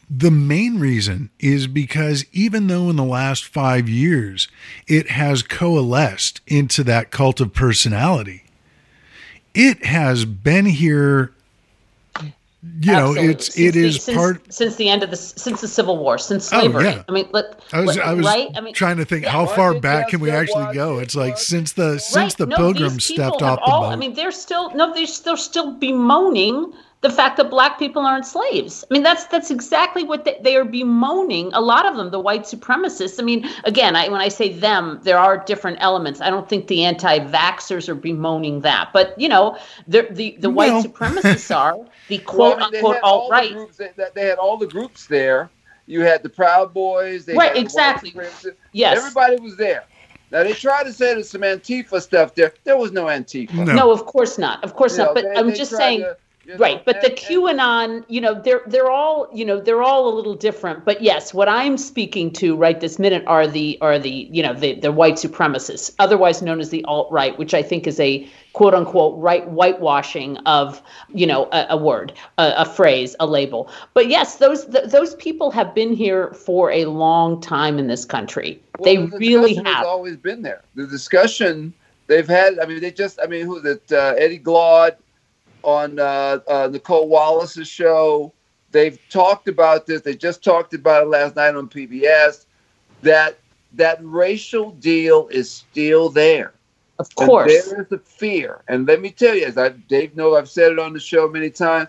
[0.08, 4.48] the main reason is because even though in the last 5 years
[4.88, 8.44] it has coalesced into that cult of personality,
[9.54, 11.32] it has been here
[12.62, 13.26] you know Absolutely.
[13.32, 15.96] it's Since it the- is since, part since the end of the since the Civil
[15.96, 16.84] War, since Oh, slavery.
[16.84, 17.02] yeah.
[17.08, 18.48] I mean, let, I was let- I was right.
[18.54, 20.98] I mean, trying to think how far back can we actually go?
[20.98, 22.36] It's like since the since right.
[22.38, 23.84] the no, pilgrims stepped have off the boat.
[23.86, 28.26] I mean, they're still no, they're still still bemoaning the fact that black people aren't
[28.26, 28.84] slaves.
[28.90, 31.50] I mean, that's that's exactly what they, they are bemoaning.
[31.54, 33.18] A lot of them, the white supremacists.
[33.18, 36.20] I mean, again, I, when I say them, there are different elements.
[36.20, 39.56] I don't think the anti-vaxxers are bemoaning that, but you know,
[39.88, 43.02] the the, the white Well- supremacists are the Well, quote I mean, they unquote had
[43.02, 43.52] all alt the right.
[43.52, 45.48] groups that, that- they had all the groups there.
[45.86, 47.24] You had the Proud Boys.
[47.24, 48.12] They Right, had exactly.
[48.12, 48.54] Supremacists.
[48.72, 48.98] Yes.
[48.98, 49.84] Everybody was there.
[50.30, 52.52] Now they tried to say there's some Antifa stuff there.
[52.62, 53.54] There was no Antifa.
[53.54, 53.72] No.
[53.74, 54.62] No, of course not.
[54.62, 55.06] Of course You not.
[55.08, 56.00] know, But they- I'm they just saying.
[56.00, 56.16] to,
[56.50, 59.60] you know, Right, but the and- and- QAnon, you know, they're they're all, you know,
[59.60, 60.84] they're all a little different.
[60.84, 64.52] But yes, what I'm speaking to right this minute are the are the you know
[64.54, 68.28] the the white supremacists, otherwise known as the alt right, which I think is a
[68.52, 70.82] quote unquote right whitewashing of
[71.14, 73.70] you know a, a word, a, a phrase, a label.
[73.94, 78.04] But yes, those th- those people have been here for a long time in this
[78.04, 78.60] country.
[78.78, 79.86] Well, they the really have.
[79.86, 80.62] always been there.
[80.74, 81.72] The discussion
[82.08, 82.58] they've had.
[82.58, 83.20] I mean, they just.
[83.22, 83.92] I mean, who that?
[83.92, 84.96] Uh, Eddie Glaude
[85.62, 88.32] on uh, uh, Nicolle Wallace's show.
[88.72, 90.02] They've talked about this.
[90.02, 92.46] They just talked about it last night on PBS.
[93.02, 93.38] That
[93.74, 96.52] that racial deal is still there.
[96.98, 97.52] Of And course.
[97.68, 98.62] there is a fear.
[98.68, 101.28] And let me tell you, as I Dave know, I've said it on the show
[101.28, 101.88] many times.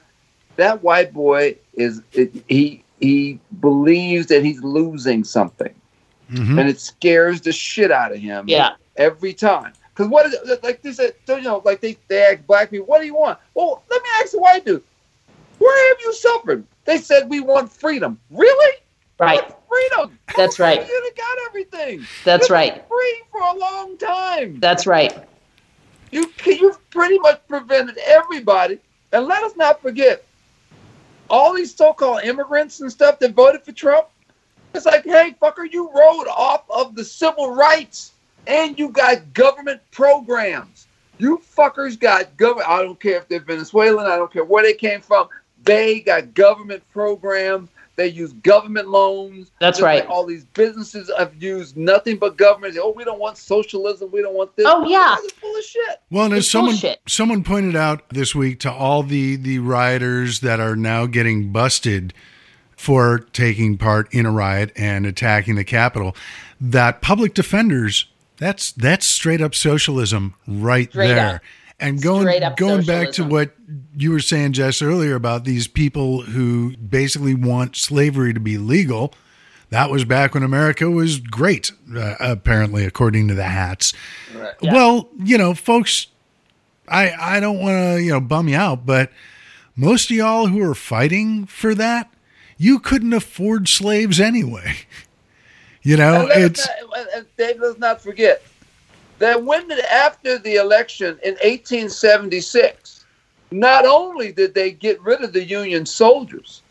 [0.55, 5.73] That white boy is it, he he believes that he's losing something,
[6.31, 6.59] Mhm.
[6.59, 8.45] and it scares the shit out of him.
[8.47, 8.71] Yeah.
[8.97, 9.71] every time.
[10.01, 10.81] Because what is it like?
[10.81, 13.37] They said, so, you know, like they they ask black people, "What do you want?"
[13.53, 14.83] Well, let me ask the white dude,
[15.59, 18.77] "Where have you suffered?" They said, "We want freedom." Really?
[19.19, 19.43] Right.
[19.69, 20.17] Freedom.
[20.35, 20.87] That's right.
[20.87, 22.07] You got everything.
[22.23, 22.87] That's been right.
[22.87, 24.59] Free for a long time.
[24.59, 25.13] That's right.
[26.11, 28.79] You you've pretty much prevented everybody.
[29.13, 30.23] And let us not forget,
[31.29, 34.07] all these so-called immigrants and stuff that voted for Trump.
[34.73, 38.13] It's like, hey, fucker, you rode off of the civil rights,
[38.47, 40.87] and you got government programs.
[41.17, 42.67] You fuckers got government.
[42.69, 44.07] I don't care if they're Venezuelan.
[44.07, 45.27] I don't care where they came from.
[45.63, 47.69] They got government programs.
[47.97, 49.51] They use government loans.
[49.59, 50.09] That's Just like right.
[50.09, 52.75] all these businesses have used nothing but government.
[52.81, 54.09] Oh, we don't want socialism.
[54.11, 54.65] We don't want this.
[54.67, 55.15] Oh, yeah.
[55.21, 56.01] That's full of shit.
[56.09, 57.01] Well, and as It's someone bullshit.
[57.07, 62.13] someone pointed out this week to all the the rioters that are now getting busted
[62.75, 66.15] for taking part in a riot and attacking the Capitol,
[66.59, 68.05] that public defenders
[68.41, 71.35] that's that's straight up socialism right Straight there.
[71.35, 71.41] up.
[71.79, 73.51] And going going back to what
[73.95, 79.13] you were saying, Jess, earlier about these people who basically want slavery to be legal.
[79.69, 83.93] That was back when America was great, uh, apparently, according to the hats.
[84.35, 84.53] Right.
[84.59, 84.73] Yeah.
[84.73, 86.07] Well, you know, folks,
[86.87, 89.11] I I don't want to you know bum you out, but
[89.75, 92.11] most of y'all who are fighting for that,
[92.57, 94.77] you couldn't afford slaves anyway.
[95.83, 98.41] You know, And let us it's not- and- and Dave, let's not forget
[99.19, 103.05] that when the, after the election in 1876,
[103.51, 106.61] not only did they get rid of the Union soldiers,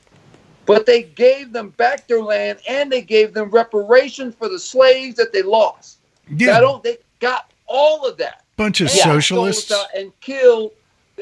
[0.67, 5.17] but they gave them back their land and they gave them reparations for the slaves
[5.17, 5.99] that they lost.
[6.37, 8.43] yeah, Not only- they got all of that.
[8.57, 9.73] bunch of And socialists.
[9.97, 10.73] And killed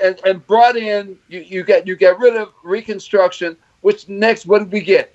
[0.03, 4.59] and, and brought in you, you get you get rid of Reconstruction, which next what
[4.61, 5.15] did we get?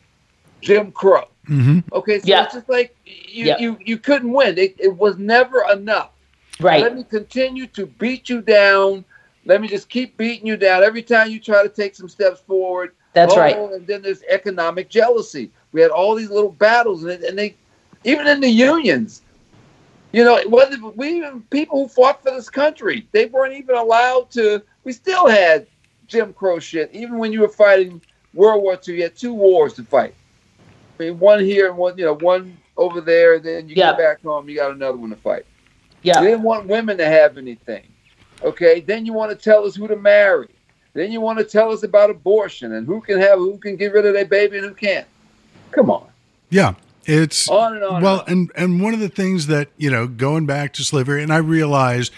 [0.62, 1.28] Jim Crow.
[1.48, 2.44] Hmm Okay, so Yeah.
[2.44, 3.58] it's just like you Yeah.
[3.60, 4.58] you, you couldn't win.
[4.58, 6.12] It, it was never enough.
[6.60, 6.82] Right.
[6.82, 9.04] Let me continue to beat you down.
[9.46, 12.40] Let me just keep beating you down every time you try to take some steps
[12.42, 12.92] forward.
[13.14, 13.56] That's Oh, right.
[13.58, 15.52] And then there's economic jealousy.
[15.72, 17.56] We had all these little battles, and, it, and they,
[18.04, 19.22] even in the unions,
[20.14, 24.30] you know, whether we even people who fought for this country, they weren't even allowed
[24.32, 24.62] to.
[24.84, 25.68] We still had
[26.08, 26.90] Jim Crow shit.
[26.94, 28.00] Even when you were fighting
[28.34, 30.14] World War II, you had two wars to fight.
[31.00, 33.40] I mean, one here and one, you know, one over there.
[33.40, 33.92] Then you Yeah.
[33.92, 35.46] get back home, you got another one to fight.
[36.02, 36.22] Yeah.
[36.22, 37.84] You didn't want women to have anything.
[38.44, 38.82] Okay.
[38.82, 40.48] Then you want to tell us who to marry.
[40.94, 43.94] Then you want to tell us about abortion and who can have, who can get
[43.94, 45.08] rid of their baby and who can't.
[45.72, 46.06] Come on.
[46.52, 46.76] Yeah,
[47.06, 47.96] it's On and on.
[47.96, 48.26] and well, on.
[48.28, 51.38] and and one of the things that you know, going back to slavery, and I
[51.38, 52.12] realize,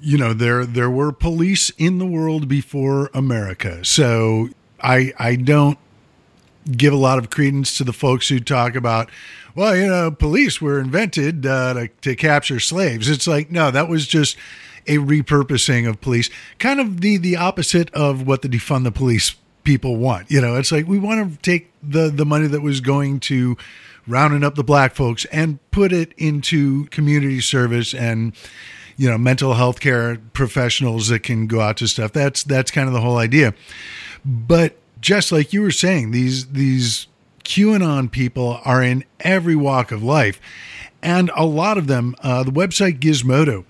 [0.00, 4.50] you know, there there were police in the world before America, so
[4.80, 5.76] I I don't
[6.70, 9.10] give a lot of credence to the folks who talk about,
[9.54, 13.08] well, you know, police were invented uh, to, to capture slaves.
[13.08, 14.36] It's like, no, that was just
[14.86, 19.34] a repurposing of police, kind of the the opposite of what the defund the police
[19.62, 20.30] people want.
[20.30, 23.56] You know, it's like we want to take the the money that was going to
[24.06, 28.34] rounding up the black folks and put it into community service and
[28.96, 32.86] you know mental health care professionals that can go out to stuff that's that's kind
[32.86, 33.54] of the whole idea
[34.24, 37.06] but just like you were saying, these these
[37.44, 40.40] QAnon people are in every walk of life,
[41.02, 42.16] and a lot of them.
[42.22, 43.66] Uh, the website Gizmodo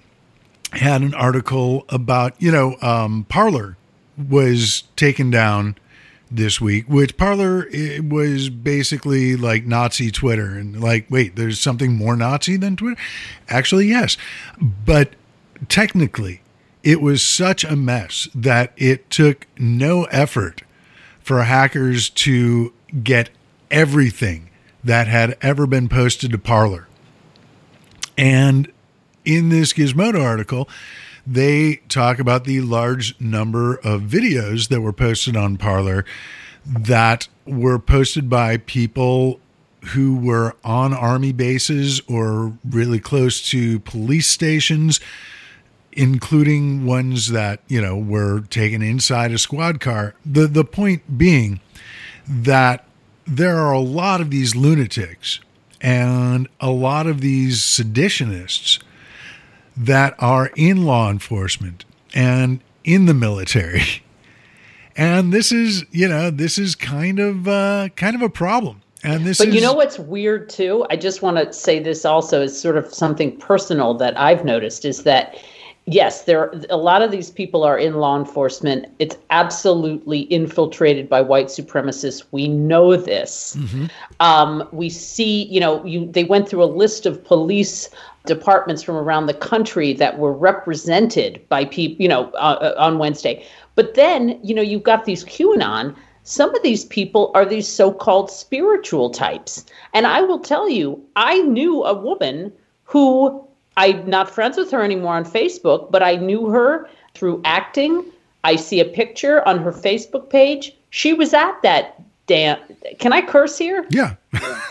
[0.72, 3.76] had an article about you know um, Parler
[4.16, 5.76] was taken down
[6.30, 7.66] this week, which Parler
[8.00, 13.00] was basically like Nazi Twitter, and like wait, there's something more Nazi than Twitter.
[13.48, 14.16] Actually, yes,
[14.60, 15.14] but
[15.68, 16.40] technically.
[16.82, 20.63] It was such a mess that it took no effort
[21.24, 22.72] for hackers to
[23.02, 23.30] get
[23.70, 24.50] everything
[24.84, 26.86] that had ever been posted to Parler.
[28.16, 28.70] And
[29.24, 30.68] in this Gizmodo article,
[31.26, 36.04] they talk about the large number of videos that were posted on Parler
[36.66, 39.40] that were posted by people
[39.92, 45.00] who were on army bases or really close to police stations
[45.94, 50.14] including ones that you know were taken inside a squad car.
[50.24, 51.60] The the point being
[52.26, 52.86] that
[53.26, 55.40] there are a lot of these lunatics
[55.80, 58.82] and a lot of these seditionists
[59.76, 61.84] that are in law enforcement
[62.14, 63.82] and in the military.
[64.96, 68.80] And this is, you know, this is kind of uh, kind of a problem.
[69.02, 70.86] And this But is you know what's weird too?
[70.88, 74.84] I just want to say this also is sort of something personal that I've noticed
[74.84, 75.36] is that
[75.86, 78.86] yes, there a lot of these people are in law enforcement.
[78.98, 82.24] It's absolutely infiltrated by white supremacists.
[82.30, 83.56] We know this.
[84.20, 87.90] Um, we see, you know, you they went through a list of police
[88.26, 92.98] departments from around the country that were represented by people, you know, uh, uh, on
[92.98, 93.44] Wednesday.
[93.74, 95.94] But then, you know, you've got these QAnon.
[96.22, 99.66] Some of these people are these so-called spiritual types.
[99.92, 102.50] And I will tell you, I knew a woman
[102.84, 103.46] who
[103.76, 108.04] I'm not friends with her anymore on Facebook, but I knew her through acting.
[108.44, 110.74] I see a picture on her Facebook page.
[110.90, 112.58] She was at that damn.
[112.98, 113.86] Can I curse here?
[113.90, 114.14] yeah.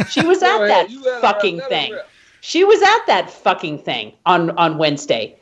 [0.10, 0.70] She was at ahead.
[0.70, 1.98] that You let her fucking her thing.
[2.42, 5.36] She was at that fucking thing on on Wednesday.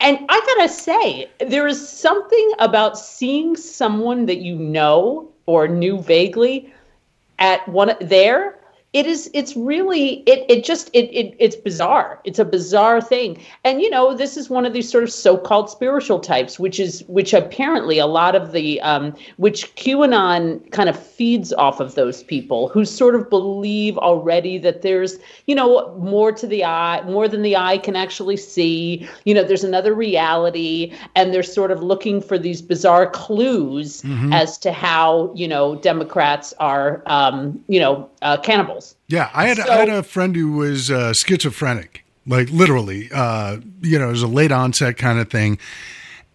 [0.00, 6.00] And I gotta say, there is something about seeing someone that you know or knew
[6.00, 6.72] vaguely
[7.38, 8.58] at one there
[8.94, 12.20] it is it's really it it just it, it it's bizarre.
[12.24, 13.42] It's a bizarre thing.
[13.64, 17.02] And you know this is one of these sort of so-called spiritual types which is
[17.08, 22.22] which apparently a lot of the um which qanon kind of feeds off of those
[22.22, 25.18] people who sort of believe already that there's
[25.48, 29.08] you know more to the eye more than the eye can actually see.
[29.24, 34.32] You know there's another reality and they're sort of looking for these bizarre clues Mm-hmm.
[34.32, 39.58] as to how you know democrats are um you know uh, cannibals Yeah, I had
[39.58, 43.10] So- I had a friend who was uh, schizophrenic, like literally.
[43.12, 45.58] Uh, you know, it was a late onset kind of thing,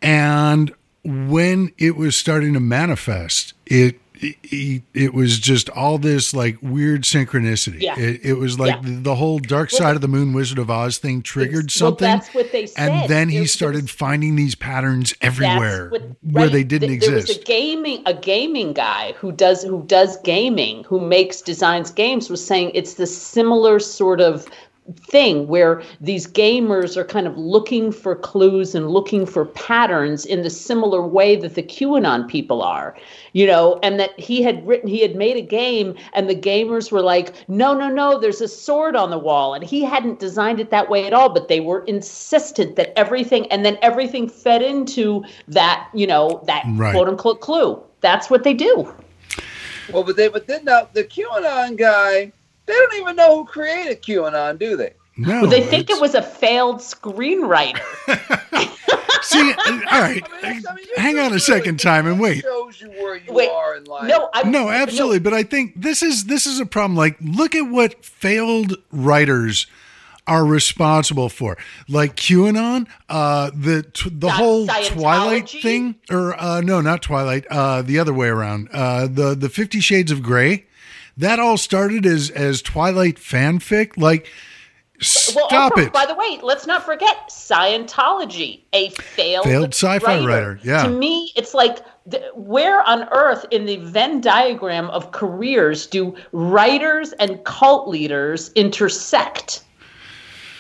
[0.02, 0.72] and
[1.04, 7.04] when it was starting to manifest, it it, it was just all this like weird
[7.04, 7.82] synchronicity.
[7.82, 7.98] Yeah.
[7.98, 8.82] It, it was like Yeah.
[8.84, 12.06] the, the whole Dark Side of the Moon, Wizard of Oz thing triggered well, something.
[12.06, 12.90] that's what they said.
[12.90, 17.12] And then he started there's- finding these patterns everywhere what- where they didn't Th- There
[17.16, 17.42] was exist.
[17.42, 22.46] a gaming a gaming guy who does who does gaming, who makes designs games, was
[22.46, 24.46] saying it's the similar sort of
[24.96, 30.42] thing where these gamers are kind of looking for clues and looking for patterns in
[30.42, 32.96] the similar way that the QAnon people are,
[33.34, 36.92] you know, and that he had written, he had made a game and the gamers
[36.92, 39.54] were like, no, no, no, there's a sword on the wall.
[39.54, 43.52] And he hadn't designed it that way at all, but they were insistent that everything,
[43.52, 46.94] and then everything fed into that, you know, that Right.
[46.94, 47.82] quote unquote clue.
[48.02, 48.94] That's what they do.
[49.92, 52.32] Well, but they but then now the QAnon guy,
[52.70, 54.94] they don't even know who created QAnon, do they?
[55.18, 57.82] no, they think it's- it was a failed screenwriter.
[59.22, 62.42] See, all right, I mean, I mean, hang on a really- second time and wait.
[62.42, 64.08] Shows you where you Wait, are in life.
[64.08, 65.20] No, I'm No, absolutely.
[65.20, 66.96] But I think this is this is a problem.
[66.96, 69.68] Like, look at what failed writers
[70.26, 71.58] are responsible for,
[71.90, 77.46] like QAnon, uh, the t- the Sci- whole Twilight thing, or uh, no, not Twilight,
[77.50, 80.66] uh, the other way around, uh, the the Fifty Shades of Grey.
[81.20, 83.98] That all started as as Twilight fanfic.
[83.98, 84.28] Like,
[85.36, 85.92] Well, stop also, it.
[85.94, 90.84] By the way, let's not forget Scientology, a failed Failed sci-fi writer, yeah.
[90.84, 96.16] To me, it's like th- where on earth in the Venn diagram of careers do
[96.32, 99.64] writers and cult leaders intersect?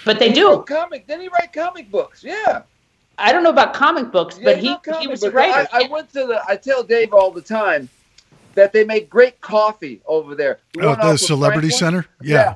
[0.03, 0.49] But they do.
[0.49, 1.07] wrote comic.
[1.07, 2.21] Then he write comic books.
[2.21, 2.63] Yeah.
[3.17, 5.69] I don't know about comic books, Yeah, but he, wrote comic he was a writer.
[5.71, 6.41] I, I went to the.
[6.47, 7.87] I tell Dave all the time
[8.55, 10.59] that they make great coffee over there.
[10.75, 12.03] We oh, the Celebrity Franklin.
[12.03, 12.07] Center.
[12.21, 12.55] Yeah.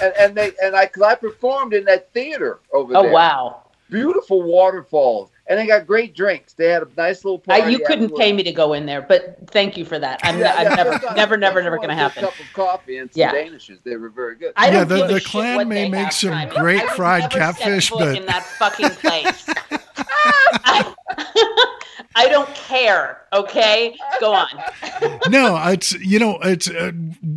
[0.00, 3.10] And, and they and I cause I performed in that theater over oh there.
[3.10, 3.62] Oh wow!
[3.90, 6.52] Beautiful waterfalls, and they got great drinks.
[6.52, 7.62] They had a nice little party.
[7.62, 8.20] I, you couldn't afterwards.
[8.22, 10.20] pay me to go in there, but thank you for that.
[10.22, 12.20] I'm, Yeah, I'm yeah, never, just on- never, never, just never going to good A
[12.20, 13.34] Cup of coffee and some Yeah.
[13.34, 13.82] danishes.
[13.82, 14.52] They were very good.
[14.56, 16.50] I Yeah, don't the- the clan may make some time.
[16.50, 19.44] great I fried catfish, but- in that fucking place.
[22.14, 23.22] I, I don't care.
[23.32, 24.48] Okay, go on.
[25.28, 26.92] no, it's you know it's uh,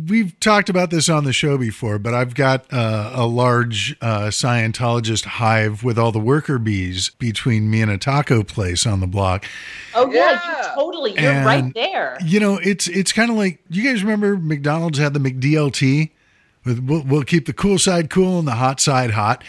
[0.08, 4.26] we've talked about this on the show before, but I've got uh, a large uh,
[4.28, 9.06] Scientologist hive with all the worker bees between me and a taco place on the
[9.06, 9.44] block.
[9.94, 10.68] Oh yeah, Yeah.
[10.70, 11.20] you totally.
[11.20, 12.18] You're right there.
[12.24, 16.10] You know, it's it's kind of like you guys remember McDonald's had the McDLT
[16.64, 19.44] with we'll, we'll keep the cool side cool and the hot side hot.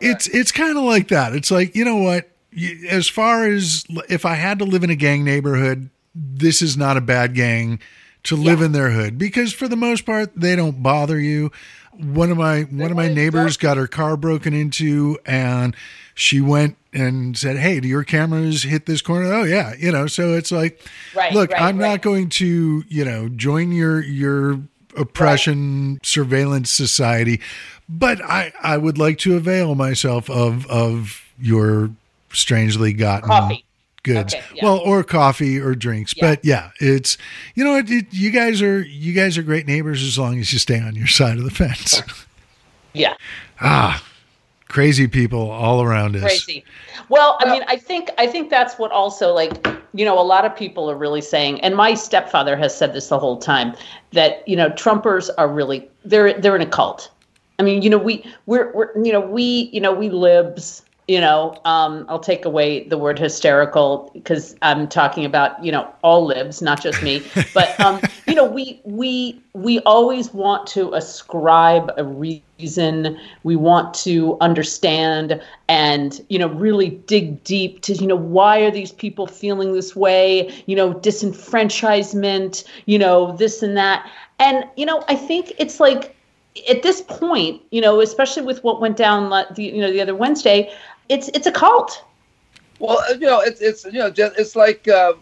[0.00, 1.34] It's it's kind of like that.
[1.34, 2.30] It's like you know what, You-
[2.88, 6.96] as far as if I had to live in a gang neighborhood, this is not
[6.96, 7.78] a bad gang
[8.24, 11.52] to live in their hood because for the most part they don't bother you.
[11.92, 15.76] One of my one of my neighbors got her car broken into and
[16.14, 20.06] she went and said, "Hey, do your cameras hit this corner?" Oh yeah, you know.
[20.06, 20.80] So it's like,
[21.14, 21.90] Right, look, right, I'm right.
[21.90, 24.60] not going to, you know, join your your
[24.96, 27.40] oppression surveillance society,
[27.88, 31.90] but I I would like to avail myself of of your
[32.36, 33.64] strangely gotten Coffee.
[34.02, 34.34] goods.
[34.34, 34.64] Okay, yeah.
[34.64, 36.14] Well, or coffee or drinks.
[36.16, 36.30] Yeah.
[36.30, 37.18] But yeah, it's
[37.54, 40.52] you know what it, you guys are you guys are great neighbors as long as
[40.52, 42.02] you stay on your side of the fence.
[42.92, 43.12] Yeah.
[43.60, 44.02] ah,
[44.68, 46.22] crazy people all around us.
[46.22, 46.64] crazy
[47.08, 50.44] well i mean i think i think that's what also like you know a lot
[50.44, 53.74] of people are really saying and my stepfather has said this the whole time
[54.12, 57.10] that you know trumpers are really they're they're in a cult
[57.58, 61.20] i mean you know we we're, we're you know we you know we libs you
[61.20, 66.24] know um, i'll take away the word hysterical because i'm talking about you know all
[66.24, 67.22] libs not just me.
[67.54, 73.18] But um, you know we we we always want to ascribe a reason.
[73.44, 78.70] We want to understand and you know really dig deep to you know why are
[78.70, 80.52] these people feeling this way?
[80.66, 84.10] You know disenfranchisement you know this and that.
[84.38, 86.14] And you know i think it's like
[86.68, 90.14] at this point you know especially with what went down the you know the other
[90.14, 90.70] wednesday
[91.08, 92.04] it's it's a cult
[92.78, 95.14] Well, uh, you know, it's it's you know, just it's like uh,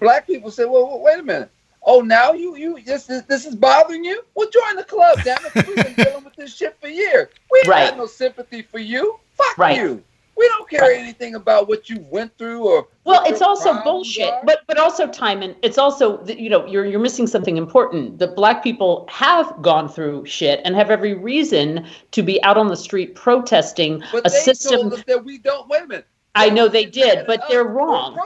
[0.00, 1.52] black people say, well, wait a minute.
[1.84, 4.22] Oh, now you you this is this is bothering you?
[4.36, 5.54] Well, join the club, damn it.
[5.66, 7.28] We've been dealing with this shit for years.
[7.50, 7.78] We ain't Right.
[7.78, 9.18] got no sympathy for you.
[9.36, 9.76] Fuck Right.
[9.76, 10.04] you.
[10.38, 10.98] We don't care Right.
[10.98, 14.40] anything about what you went through or Well, it's also bullshit, are.
[14.44, 18.18] but but also Timon, it's also you know you're you're missing something important.
[18.18, 22.68] The black people have gone through shit and have every reason to be out on
[22.68, 24.80] the street protesting But a they system.
[24.82, 25.68] told us that we don't.
[25.68, 26.06] Wait a minute.
[26.34, 28.16] I know they did, but they're wrong.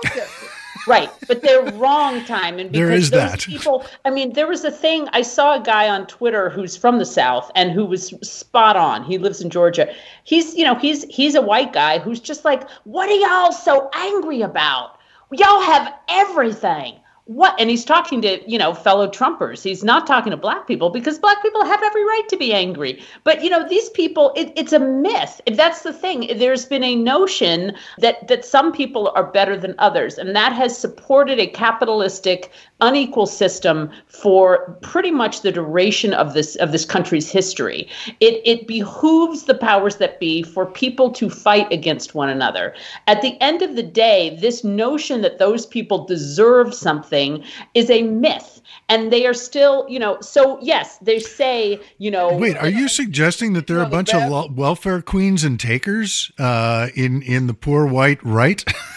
[0.86, 2.68] Right, but they're wrong, Timon.
[2.72, 3.40] Because There is those that.
[3.40, 3.86] people.
[4.04, 5.08] I mean, there was a thing.
[5.12, 9.04] I saw a guy on Twitter who's from the South and who was spot on.
[9.04, 9.92] He lives in Georgia.
[10.24, 13.90] He's, you know, he's he's a white guy who's just like, what are y'all so
[13.94, 14.98] angry about?
[15.30, 16.96] Y'all have everything.
[17.26, 17.54] What?
[17.60, 19.62] And he's talking to, you know, fellow Trumpers.
[19.62, 23.00] He's not talking to black people because black people have every right to be angry.
[23.22, 25.40] But, you know, these people, it, it's a myth.
[25.46, 26.36] That's the thing.
[26.36, 30.76] There's been a notion that that some people are better than others, and that has
[30.76, 32.50] supported a capitalistic,
[32.82, 37.88] unequal system for pretty much the duration of this of this country's history.
[38.20, 42.74] It it behooves the powers that be for people to fight against one another.
[43.06, 47.42] At the end of the day, this notion that those people deserve something
[47.74, 48.60] is a myth.
[48.88, 52.88] And they are still, you know, so yes, they say, you know, Wait, are you
[52.88, 57.54] suggesting that there are a bunch of welfare queens and takers uh, in in the
[57.54, 58.64] poor white right?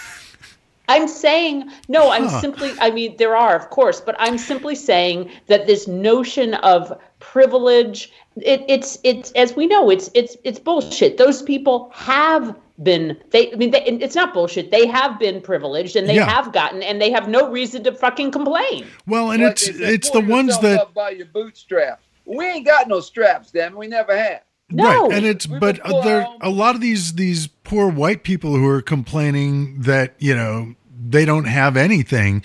[0.87, 2.09] I'm saying no.
[2.11, 2.41] I'm Huh.
[2.41, 2.75] simply.
[2.79, 8.11] I mean, there are, of course, but I'm simply saying that this notion of privilege,
[8.37, 11.17] it, it's it's as we know, it's it's it's bullshit.
[11.17, 13.17] Those people have been.
[13.31, 13.51] They.
[13.51, 14.71] I mean, they, it's not bullshit.
[14.71, 16.29] They have been privileged, and they Yeah.
[16.29, 18.85] have gotten, and they have no reason to fucking complain.
[19.07, 22.03] Well, and Like it's they said, it's the ones that up by your bootstraps.
[22.25, 23.75] We ain't got no straps, damn.
[23.75, 24.41] We never have.
[24.75, 25.07] No.
[25.07, 28.55] right, and it's We've but been there a lot of these these poor white people
[28.55, 30.75] who are complaining that you know
[31.07, 32.43] they don't have anything.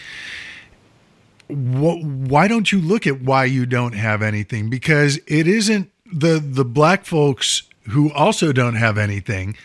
[1.49, 4.71] Wh- why don't you look at why you don't have anything?
[4.71, 9.57] Because it isn't the the black folks who also don't have anything.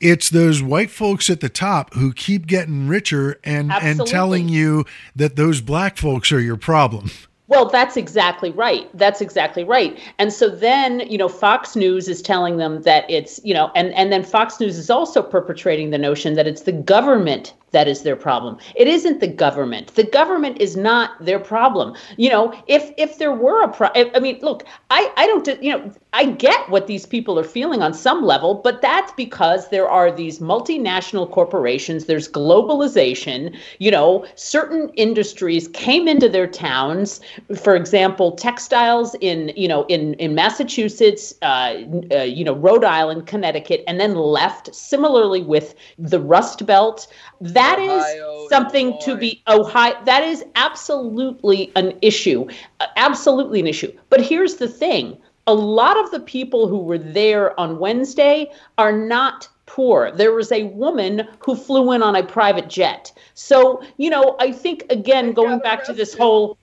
[0.00, 4.84] It's those white folks at the top who keep getting richer and and telling you
[5.16, 7.10] that those black folks are your problem.
[7.46, 8.88] Well, that's exactly right.
[8.96, 9.98] That's exactly right.
[10.18, 13.92] And so then, you know, Fox News is telling them that it's, you know, and
[13.94, 18.02] and then Fox News is also perpetrating the notion that it's the government that is
[18.02, 18.56] their problem.
[18.74, 19.94] It isn't the government.
[19.94, 21.94] The government is not their problem.
[22.16, 25.72] You know, if if there were a pro, I mean, look, I I don't, you
[25.72, 29.88] know, I get what these people are feeling on some level, but that's because there
[29.88, 32.04] are these multinational corporations.
[32.04, 33.56] There's globalization.
[33.80, 37.20] You know, certain industries came into their towns.
[37.56, 41.74] For example, textiles in you know in in Massachusetts, uh,
[42.12, 44.72] uh, you know Rhode Island, Connecticut, and then left.
[44.72, 47.08] Similarly with the Rust Belt.
[47.40, 49.20] That is Ohio, something to Illinois.
[49.20, 50.04] be Ohio.
[50.04, 52.46] That is absolutely an issue,
[52.80, 53.92] uh, absolutely an issue.
[54.10, 58.92] But here's the thing: a lot of the people who were there on Wednesday are
[58.92, 60.10] not poor.
[60.12, 63.12] There was a woman who flew in on a private jet.
[63.34, 66.58] So you know, I think again, going back to this whole.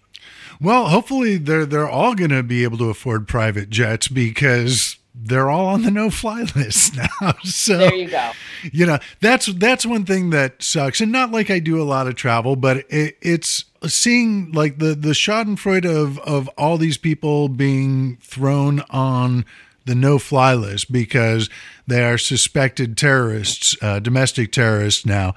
[0.59, 5.49] Well, hopefully they're they're all going to be able to afford private jets because they're
[5.49, 7.33] all on the no-fly list now.
[7.43, 8.31] So There you go.
[8.71, 12.07] you know that's that's one thing that sucks, and not like I do a lot
[12.07, 17.49] of travel, but it, it's seeing like the the Schadenfreude of of all these people
[17.49, 19.45] being thrown on
[19.85, 21.49] the no-fly list because
[21.87, 25.33] they are suspected terrorists, uh, domestic terrorists now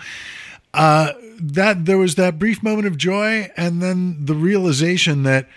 [0.75, 5.49] uh, that there was that brief moment of joy and then the realization that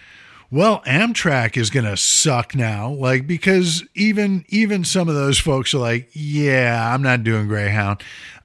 [0.50, 5.74] well amtrak is going to suck now like because even even some of those folks
[5.74, 8.02] are like yeah i'm not doing greyhound.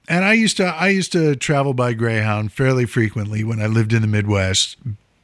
[0.09, 3.93] And i used to i used to travel by greyhound fairly frequently when i lived
[3.93, 4.77] in the midwest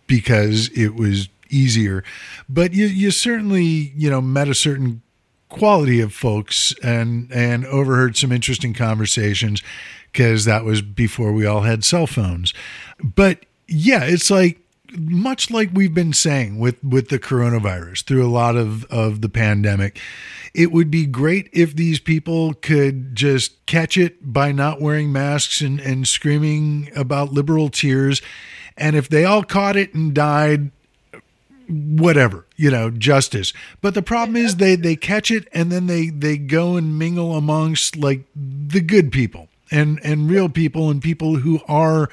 [0.07, 2.03] because it was easier.
[2.49, 5.01] But you you certainly you know met a certain
[5.49, 9.63] quality of folks and and overheard some interesting conversations
[10.11, 12.53] because that was before we all had cell phones.
[13.01, 14.59] But yeah it's like
[14.97, 19.29] much like we've been saying with with the coronavirus through a lot of of the
[19.29, 19.99] pandemic
[20.53, 25.61] it would be great if these people could just catch it by not wearing masks
[25.61, 28.21] and and screaming about liberal tears.
[28.77, 30.71] And if they all caught it and died
[31.67, 33.53] whatever you know justice.
[33.81, 37.35] But the problem is they they catch it and then they they go and mingle
[37.35, 42.09] amongst like the good people and and real people and people who are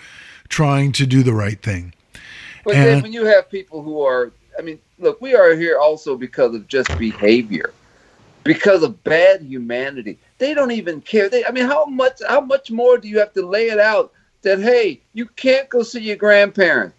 [0.49, 1.95] trying to do the right thing
[2.67, 5.79] But And- then when you have people who are, I mean, look, we are here
[5.79, 7.73] also because of just behavior,
[8.43, 10.19] because of bad humanity.
[10.39, 11.29] They don't even care.
[11.29, 14.13] They, I mean, how much, how much more do you have to lay it out
[14.43, 16.95] that hey, you can't go see your grandparents,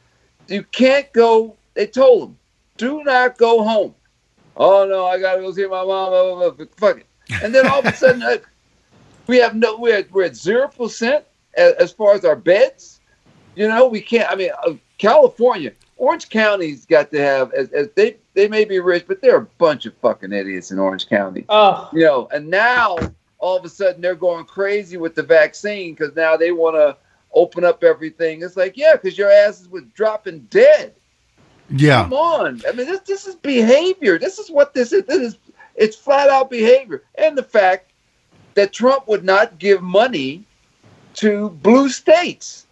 [0.47, 2.37] you can't go they told them,
[2.77, 3.93] do not go home.
[4.55, 6.09] Oh no, I gotta go see my mom.
[6.09, 6.65] Blah, blah, blah.
[6.77, 7.05] Fuck it.
[7.43, 8.37] And then all of a sudden, uh,
[9.27, 9.77] we have no.
[9.77, 11.23] We're at, we're at zero percent
[11.55, 12.99] as, as far as our beds.
[13.55, 14.27] You know, we can't.
[14.31, 17.53] I mean, uh, California, Orange County's got to have.
[17.53, 20.79] As, as they they may be rich, but they're a bunch of fucking idiots in
[20.79, 21.45] Orange County.
[21.49, 22.97] Oh, You know, and now
[23.39, 26.97] all of a sudden they're going crazy with the vaccine because now they want to
[27.33, 28.41] open up everything.
[28.41, 30.93] It's like, yeah, because your asses was dropping dead.
[31.69, 32.03] Yeah.
[32.03, 32.61] Come on.
[32.67, 34.17] I mean, this this is behavior.
[34.17, 35.03] This is what this is.
[35.05, 35.37] This is
[35.75, 37.03] it's flat out behavior.
[37.15, 37.91] And the fact
[38.55, 40.43] that Trump would not give money
[41.15, 42.66] to blue states.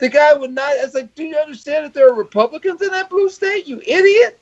[0.00, 0.72] The guy would not.
[0.76, 3.66] It's like, do you understand that there are Republicans in that blue state?
[3.66, 4.40] You idiot.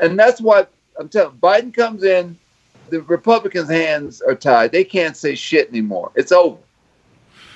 [0.00, 0.66] And that's why
[0.98, 1.36] I'm telling.
[1.38, 2.38] Biden comes in,
[2.88, 4.72] the Republicans' hands are tied.
[4.72, 6.12] They can't say shit anymore.
[6.14, 6.58] It's over.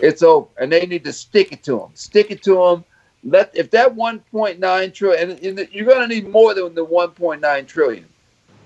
[0.00, 1.90] It's over, and they need to stick it to him.
[1.94, 2.84] Stick it to him.
[3.24, 7.66] Let if that 1.9 trillion, and, and you're going to need more than the 1.9
[7.66, 8.06] trillion.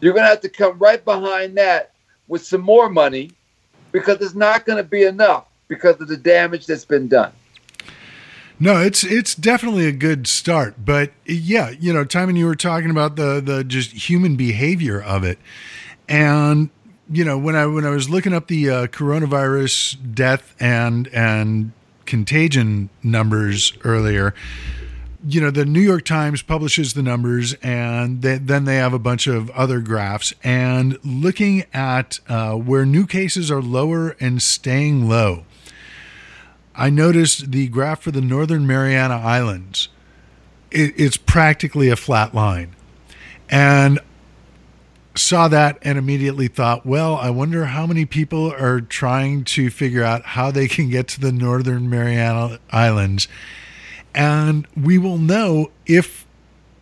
[0.01, 1.93] You're going to have to come right behind that
[2.27, 3.31] with some more money,
[3.93, 7.33] because it's not going to be enough because of the damage that's been done.
[8.63, 12.91] No, it's it's definitely a good start, but yeah, you know, Timon, you were talking
[12.91, 15.39] about the the just human behavior of it,
[16.11, 16.69] and
[17.11, 21.73] you know, when I when I was looking up the uh, coronavirus death and and
[22.05, 24.35] contagion numbers earlier,
[25.27, 28.99] you know, the New York Times publishes the numbers, and they, then they have a
[28.99, 35.09] bunch of other graphs, and looking at uh, where new cases are lower and staying
[35.09, 35.45] low.
[36.81, 39.91] I noticed the graph for the Northern Mariana Islands.
[40.71, 42.75] It, it's practically a flat line.
[43.51, 44.01] And
[45.15, 50.03] saw that and immediately thought, well, I wonder how many people are trying to figure
[50.03, 53.29] out how they can get to the Northern Mariana Islands.
[54.15, 56.27] And we will know if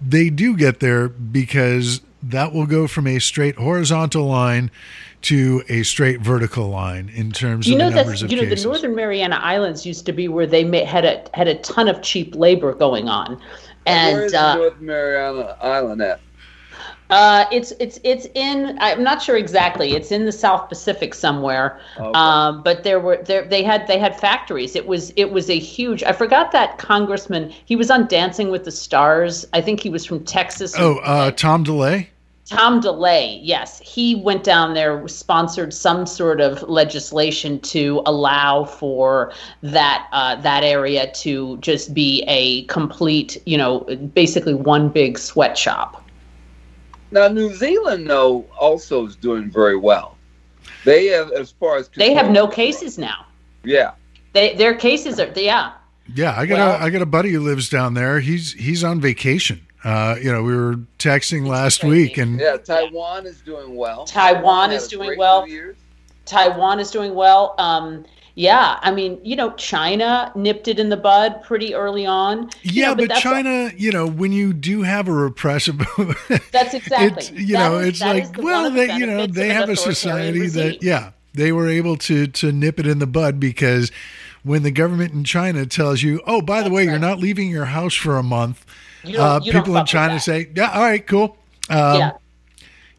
[0.00, 4.70] they do get there because that will go from a straight horizontal line
[5.22, 8.36] to a straight vertical line in terms you of know the numbers that of you
[8.38, 8.62] know cases.
[8.62, 11.88] the Northern Mariana Islands used to be where they ma- had a had a ton
[11.88, 13.40] of cheap labor going on, Where
[13.86, 16.20] and is the uh, North Mariana Island at?
[17.10, 19.92] Uh, it's it's it's in I'm not sure exactly.
[19.92, 21.80] It's in the South Pacific somewhere.
[21.98, 22.18] Okay.
[22.18, 24.76] Um, but there were there they had they had factories.
[24.76, 26.02] It was it was a huge.
[26.02, 27.52] I forgot that congressman.
[27.64, 29.46] He was on Dancing with the Stars.
[29.52, 30.74] I think he was from Texas.
[30.78, 32.08] oh, uh, Tom DeLay?
[32.48, 39.34] Tom DeLay, yes, he went down there, sponsored some sort of legislation to allow for
[39.62, 43.80] that uh, that area to just be a complete, you know,
[44.14, 46.02] basically one big sweatshop.
[47.10, 50.16] Now, New Zealand, though, also is doing very well.
[50.84, 53.24] They have, as far as They have no control- cases now.
[53.64, 53.92] Yeah,
[54.32, 55.72] They their cases are yeah.
[56.14, 58.20] Yeah, I got Well- a I got a buddy who lives down there.
[58.20, 59.60] He's he's on vacation.
[59.84, 62.56] Uh, you know, we were texting last week, and yeah.
[62.56, 64.04] Taiwan is doing well.
[64.04, 65.46] Taiwan had is doing well.
[66.26, 67.54] Taiwan is doing well.
[67.58, 68.04] Um,
[68.38, 72.44] yeah, I mean, you know, China nipped it in the bud pretty early on.
[72.62, 75.76] You yeah, know, but that's- China, you know, when you do have a repressive,
[76.52, 77.06] That's exactly.
[77.18, 79.74] it's you That know, is- it's like the- well, they you know they have a
[79.74, 80.62] society regime.
[80.70, 83.90] that yeah they were able to to nip it in the bud because
[84.44, 87.50] when the government in China tells you, oh, by the That's way, you're not leaving
[87.50, 88.64] your house for a month,
[89.18, 91.36] uh, people in China say, yeah, all right, cool.
[91.68, 92.10] Um, yeah.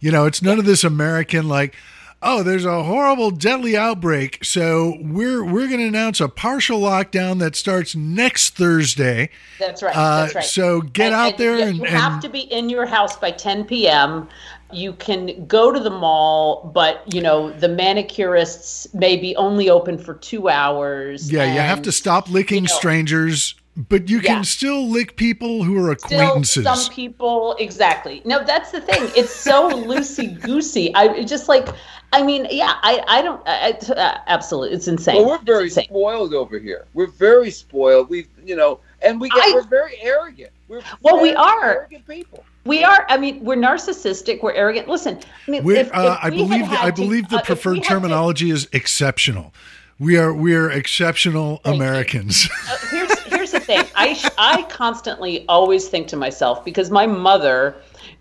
[0.01, 1.75] You know, it's none of this American like,
[2.21, 7.39] oh, there's a horrible, deadly outbreak, so we're we're going to announce a partial lockdown
[7.39, 9.29] that starts next Thursday.
[9.59, 9.95] That's right.
[9.95, 10.43] Uh, that's right.
[10.43, 12.85] So get And- out and there you, and, you have and to be in your
[12.85, 14.27] house by 10 p.m.
[14.71, 19.97] You can go to the mall, but you know the manicurists may be only open
[19.97, 21.31] for two hours.
[21.31, 24.35] yeah, you have to stop licking you know- strangers, but you Yeah.
[24.35, 26.63] can still lick people who are Still, acquaintances.
[26.65, 28.21] some people exactly.
[28.25, 29.09] No, that's the thing.
[29.15, 30.93] It's so loosey goosey.
[30.95, 31.67] I just like.
[32.11, 32.73] I mean, yeah.
[32.81, 33.41] I I don't.
[33.47, 35.17] I, I- uh, absolutely, it's insane.
[35.17, 36.85] Well, we're very spoiled over here.
[36.93, 38.09] We're very spoiled.
[38.09, 40.51] We, you know, and we get, I- we're very arrogant.
[40.67, 41.71] We're Well, we are.
[41.75, 42.43] arrogant people.
[42.65, 43.05] We are.
[43.09, 44.41] I mean, we're narcissistic.
[44.43, 44.87] We're arrogant.
[44.87, 47.01] Listen, I mean, We're, if, if uh, I we had believe the, had I to-
[47.01, 49.53] believe the uh, if we preferred to- terminology is exceptional.
[49.99, 52.47] We are we are exceptional Americans.
[52.69, 53.83] uh, here's here's the thing.
[53.95, 57.75] I I constantly always think to myself because my mother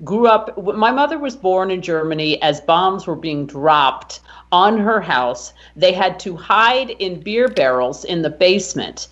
[0.04, 0.62] grew up.
[0.62, 4.20] My mother was born in Germany as bombs were being dropped
[4.52, 5.52] on her house.
[5.76, 9.08] They had to hide in beer barrels in the basement.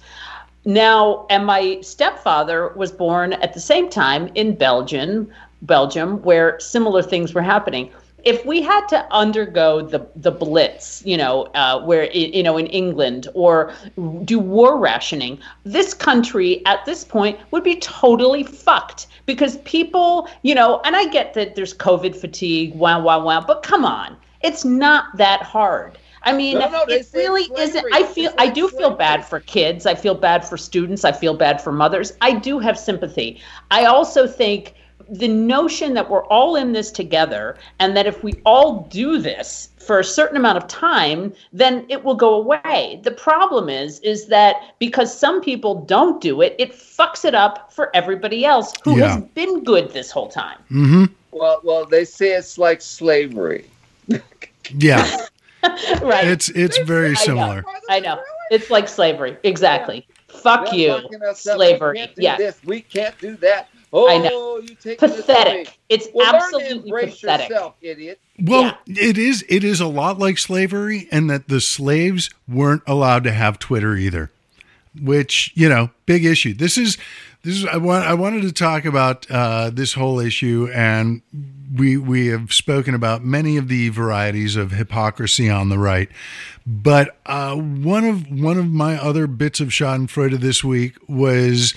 [0.64, 5.30] Now, and my stepfather was born at the same time in Belgium,
[5.62, 7.90] Belgium, where similar things were happening.
[8.26, 12.66] If we had to undergo the the blitz, you know, uh, where you know in
[12.66, 13.72] England or
[14.24, 20.54] do war rationing, this country at this point would be totally fucked because people, you
[20.54, 24.64] know, and I get that there's COVID fatigue, wow, wow, wow, but come on, it's
[24.64, 25.96] not that hard.
[26.24, 27.86] I mean, No, no, it really isn't.
[27.92, 29.86] I feel, I do feel bad for kids.
[29.86, 31.04] I feel bad for students.
[31.04, 32.12] I feel bad for mothers.
[32.20, 33.40] I do have sympathy.
[33.70, 34.74] I also think
[35.08, 39.68] the notion that we're all in this together and that if we all do this
[39.78, 44.26] for a certain amount of time then it will go away the problem is is
[44.26, 48.98] that because some people don't do it it fucks it up for everybody else who
[48.98, 49.14] Yeah.
[49.14, 51.04] has been good this whole time mm-hmm.
[51.32, 53.66] Well, well, they say it's like slavery.
[54.70, 55.26] Yeah,
[56.02, 57.14] right it's it's very know.
[57.14, 57.64] similar.
[57.90, 58.18] i know
[58.50, 61.56] it's like slavery exactly fuck They're you locking us up.
[61.56, 62.58] slavery We yeah this.
[62.64, 63.68] We can't do that.
[63.96, 64.58] Oh, I know.
[64.58, 65.20] you take this away.
[65.20, 68.20] pathetic it's Well, absolutely pathetic yourself, idiot.
[68.40, 73.24] Well, it is it is a lot like slavery, and that the slaves weren't allowed
[73.24, 74.30] to have Twitter either,
[75.00, 76.52] which you know, big issue.
[76.52, 76.98] This is
[77.42, 81.22] this is I want I wanted to talk about uh, this whole issue, and
[81.74, 86.10] we we have spoken about many of the varieties of hypocrisy on the right,
[86.66, 91.72] but uh, one of one of my other bits of Schadenfreude this week was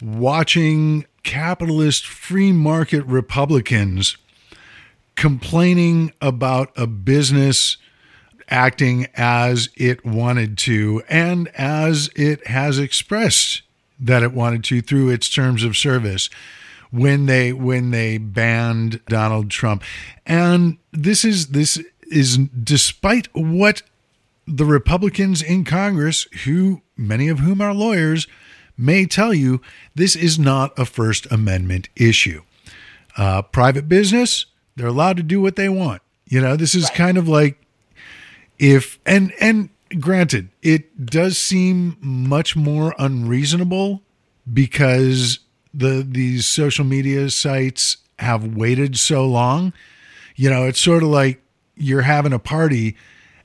[0.00, 4.16] watching capitalist free market Republicans
[5.14, 7.76] complaining about a business
[8.48, 13.60] acting as it wanted to and as it has expressed
[14.00, 16.30] that it wanted to through its terms of service
[16.90, 19.82] when they when they banned Donald Trump.
[20.24, 21.78] And this is this
[22.10, 23.82] is despite what
[24.46, 28.26] the Republicans in Congress who many of whom are lawyers
[28.78, 29.60] may tell you
[29.94, 32.42] this is not a first amendment issue
[33.18, 36.00] uh, private business, they're allowed to do what they want.
[36.26, 37.60] You know, this is kind of like
[38.58, 44.02] if and and granted, it does seem much more unreasonable
[44.50, 45.40] because
[45.74, 49.72] the these social media sites have waited so long.
[50.36, 51.42] You know, it's sort of like
[51.76, 52.96] you're having a party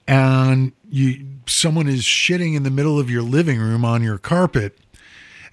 [0.08, 4.78] and you someone is shitting in the middle of your living room on your carpet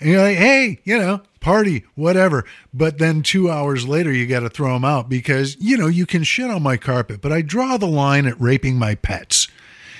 [0.00, 2.44] and you're like, hey, you know, party, whatever.
[2.72, 6.06] But then two hours later, you got to throw them out because, you know, you
[6.06, 9.48] can shit on my carpet, but I draw the line at raping my pets.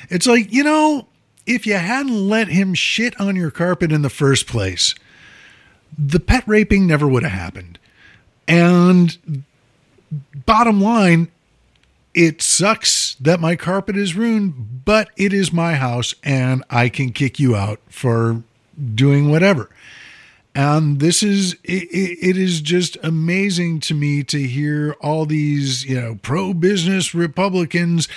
[0.08, 1.06] It's like, you know,
[1.46, 4.94] if you hadn't let him shit on your carpet in the first place,
[5.98, 7.78] the pet raping never would have happened.
[8.48, 9.44] And
[10.46, 11.30] bottom line,
[12.14, 17.12] it sucks that my carpet is ruined, but it is my house and I can
[17.12, 18.42] kick you out for
[18.94, 19.70] doing whatever.
[20.54, 26.00] And this is it, it, is just amazing to me to hear all these, you
[26.00, 28.08] know, pro-business Republicans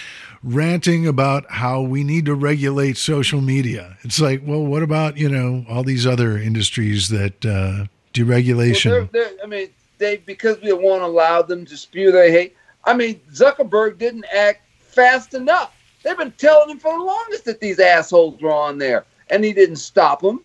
[0.43, 3.97] ranting about how we need to regulate social media.
[4.01, 8.91] It's like, well, what about, you know, all these other industries that uh deregulation?
[8.91, 12.55] Well, they're, they're, I mean, they because we won't allow them to spew their hate.
[12.86, 15.76] I mean, Zuckerberg didn't act fast enough.
[16.03, 19.53] They've been telling him for the longest that these assholes were on there, and he
[19.53, 20.41] didn't stop them.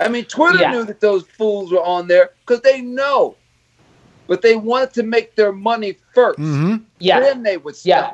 [0.00, 0.72] I mean, Twitter Yeah.
[0.72, 3.36] knew that those fools were on there because they know,
[4.26, 6.82] but they wanted to make their money 1st Mhm.
[6.98, 7.86] yeah Then they would stop.
[7.86, 8.10] yeah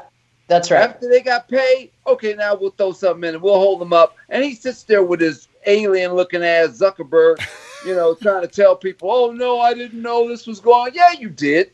[0.49, 3.81] that's right After they got paid, okay, now we'll throw something in and we'll hold
[3.81, 4.17] them up.
[4.29, 7.41] And he sits there with his alien looking ass Zuckerberg,
[7.85, 10.93] you know, trying to tell people, oh, no, I didn't know this was going.
[10.95, 11.73] Yeah, you did.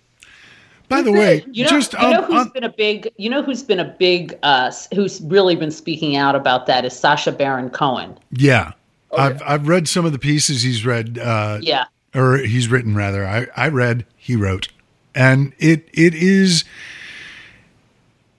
[0.89, 3.29] By the way, You know, just you know on- who's on- been a big, you
[3.31, 7.33] know who's been a big, uh, who's really been speaking out about that is Sacha
[7.33, 8.19] Baron Cohen.
[8.33, 8.73] yeah.
[9.13, 11.85] Oh, I've I've read some of the pieces he's read uh Yeah,
[12.15, 13.27] or he's written rather.
[13.27, 14.69] I, I read, he wrote.
[15.15, 16.65] And it it is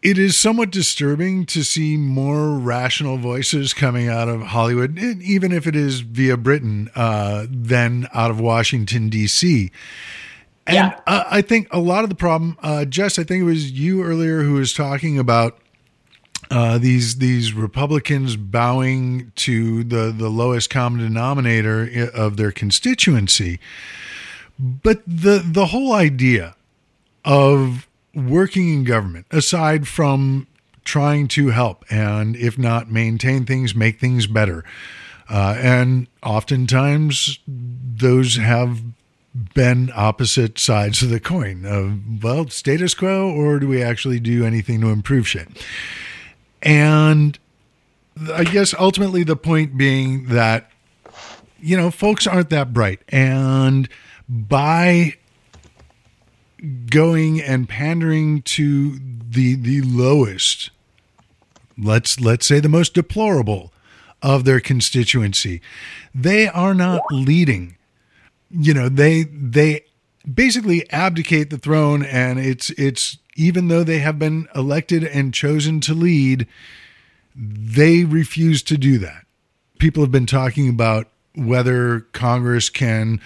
[0.01, 5.65] it is somewhat disturbing to see more rational voices coming out of Hollywood, even if
[5.65, 9.71] it is via Britain, uh, than out of Washington D.C.
[10.67, 10.99] And Yeah.
[11.07, 14.03] uh, I think a lot of the problem, uh, Jess, I think it was you
[14.03, 15.57] earlier who was talking about
[16.51, 23.59] uh, these these Republicans bowing to the the lowest common denominator of their constituency.
[24.59, 26.55] But the the whole idea
[27.25, 30.47] of working in government, aside from
[30.83, 34.63] trying to help and if not maintain things, make things better,
[35.29, 38.81] uh, and oftentimes those have
[39.55, 44.45] been opposite sides of the coin of well status quo or do we actually do
[44.45, 45.47] anything to improve shit
[46.63, 47.37] and
[48.33, 50.71] I guess ultimately the point being that,
[51.59, 53.01] you know, folks aren't that bright.
[53.09, 53.89] And
[54.27, 55.17] by
[56.89, 58.97] going and pandering to
[59.29, 60.69] the the lowest
[61.77, 63.73] let's let's say the most deplorable
[64.21, 65.61] of their constituency
[66.15, 67.75] they are not leading
[68.49, 69.81] you know they they
[70.31, 75.79] basically abdicate the throne and it's it's even though they have been elected and chosen
[75.79, 76.47] to lead
[77.35, 79.25] they refuse to do that
[79.79, 83.19] people have been talking about whether congress can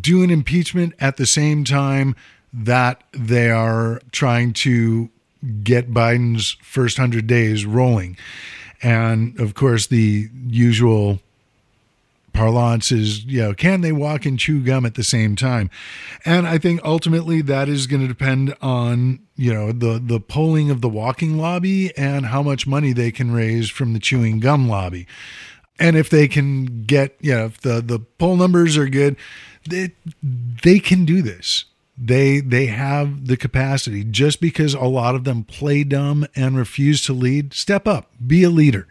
[0.00, 2.14] do an impeachment at the same time
[2.52, 5.10] that they are trying to
[5.62, 8.16] get Biden's first 100 days rolling.
[8.82, 11.20] And of course, the usual
[12.38, 15.68] parlance is, you know, can they walk and chew gum at the same time?
[16.24, 20.70] And I think ultimately that is going to depend on, you know, the the polling
[20.70, 24.68] of the walking lobby and how much money they can raise from the chewing gum
[24.68, 25.06] lobby.
[25.80, 29.16] And if they can get, you know, if the the poll numbers are good,
[29.68, 31.64] they they can do this
[32.00, 37.02] they they have the capacity just because a lot of them play dumb and refuse
[37.04, 38.86] to lead step up be a leader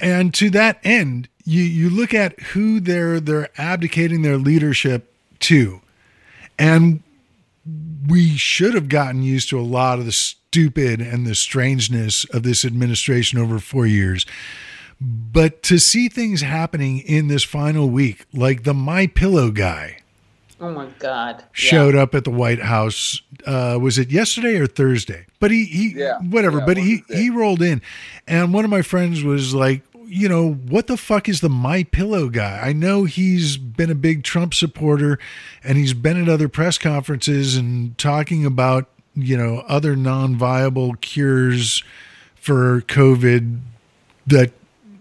[0.00, 5.80] and to that end you you look at who they're they're abdicating their leadership to.
[6.58, 7.02] And
[8.08, 12.42] we should have gotten used to a lot of the stupid and the strangeness of
[12.42, 14.26] this administration over 4 years.
[15.00, 19.98] But to see things happening in this final week like the my pillow guy
[20.62, 21.42] Oh my God!
[21.50, 22.02] Showed yeah.
[22.02, 23.20] up at the White House.
[23.44, 25.26] Uh, was it yesterday or Thursday?
[25.40, 26.58] But he, he yeah, whatever.
[26.58, 27.82] Yeah, but he he rolled in,
[28.28, 31.82] and one of my friends was like, you know, what the fuck is the My
[31.82, 32.60] Pillow guy?
[32.62, 35.18] I know he's been a big Trump supporter,
[35.64, 41.82] and he's been at other press conferences and talking about you know other non-viable cures
[42.36, 43.58] for COVID
[44.28, 44.52] that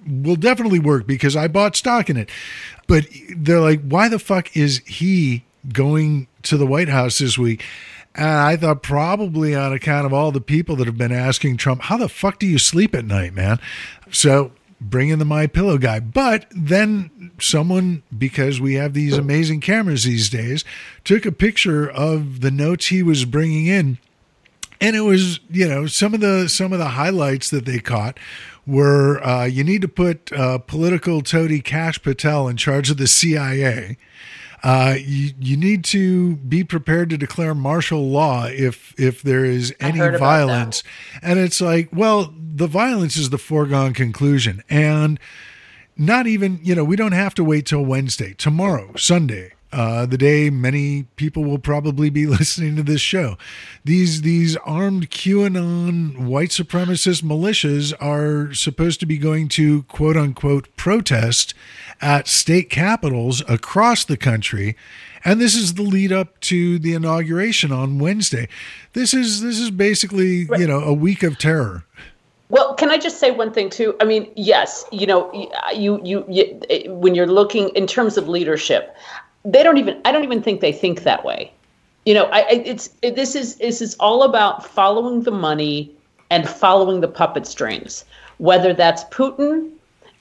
[0.08, 2.32] will definitely work because I bought stock in it.
[2.88, 3.06] But
[3.38, 7.64] they're like, why the fuck is he going to the White House this week.
[8.14, 11.84] And I thought probably on account of all the people that have been asking Trump,
[11.84, 13.60] how the fuck do you sleep at night, man?
[14.12, 14.52] So
[14.82, 16.00] bring in the My Pillow guy.
[16.00, 20.66] But then someone, because we have these amazing cameras these days,
[21.04, 24.00] took a picture of the notes he was bringing in.
[24.82, 28.20] And it was, you know, some of the some of the highlights that they caught
[28.66, 33.08] were uh, you need to put uh, political toady Kash Patel in charge of the
[33.08, 33.98] CIA.
[34.64, 39.74] Uh, you, you need to be prepared to declare martial law if if there is
[39.80, 40.84] any violence.
[41.22, 44.64] And it's like, well, the violence is the foregone conclusion.
[44.70, 45.20] And
[45.98, 48.34] not even, you know, we don't have to wait till Wednesday.
[48.34, 53.38] Tomorrow, Sunday, uh, the day many people will probably be listening to this show.
[53.86, 60.76] These these armed QAnon white supremacist militias are supposed to be going to quote unquote
[60.76, 61.54] protest
[62.02, 64.76] at state capitals across the country.
[65.24, 68.48] And this is the lead up to the inauguration on Wednesday.
[68.94, 70.60] This is this is basically, right.
[70.60, 71.86] you know, a week of terror.
[72.50, 73.96] Well, can I just say one thing too?
[74.02, 75.32] I mean, yes, you know,
[75.74, 78.94] you, you, you eh, when you're looking in terms of leadership,
[79.46, 81.54] they don't even I don't even think they think that way.
[82.06, 85.92] You know, I, it's it, this is this is all about following the money
[86.30, 88.04] and following the puppet strings.
[88.38, 89.72] Whether that's Putin,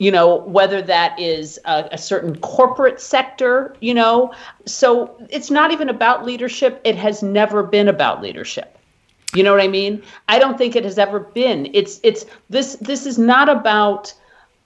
[0.00, 4.32] you know, whether that is a, a certain corporate sector, you know.
[4.64, 6.80] So it's not even about leadership.
[6.84, 8.78] It has never been about leadership.
[9.34, 10.02] You know what I mean?
[10.26, 11.68] I don't think it has ever been.
[11.74, 14.12] It's it's this this is not about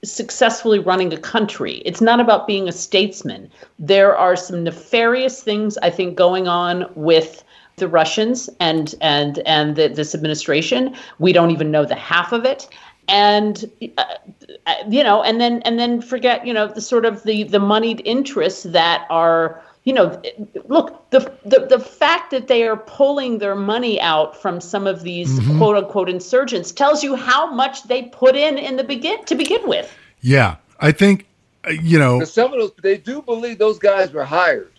[0.04, 1.82] successfully running a country.
[1.84, 3.50] It's not about being a statesman.
[3.78, 7.42] There are some nefarious things I think going on with
[7.76, 10.94] the Russians and and and the, this administration.
[11.18, 12.68] We don't even know the half of it.
[13.08, 17.44] And uh, you know, and then and then forget, you know, the sort of the
[17.44, 20.20] the moneyed interests that are you know,
[20.68, 25.02] look, the, the the fact that they are pulling their money out from some of
[25.02, 25.58] these mm-hmm.
[25.58, 29.68] quote unquote insurgents tells you how much they put in in the begin to begin
[29.68, 29.94] with.
[30.22, 31.26] Yeah, I think
[31.66, 34.72] uh, you know some of those they do believe those guys were hired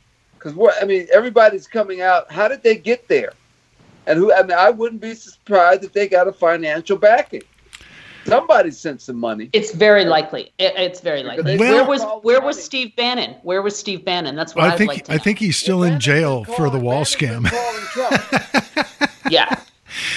[0.46, 2.32] because what I mean, everybody's coming out.
[2.32, 3.34] How did they get there?
[4.06, 4.32] And who?
[4.32, 7.42] I mean, I wouldn't be surprised if they got a financial backing.
[8.26, 9.50] Somebody sent some money.
[9.54, 10.52] It's very likely.
[10.58, 11.58] It, it's very likely.
[11.58, 13.36] Well, where was where was Steve Bannon?
[13.44, 14.36] Where was Steve Bannon?
[14.36, 14.90] That's what I think.
[14.90, 17.46] Like I think he's still in jail for the wall scam.
[19.30, 19.62] yeah.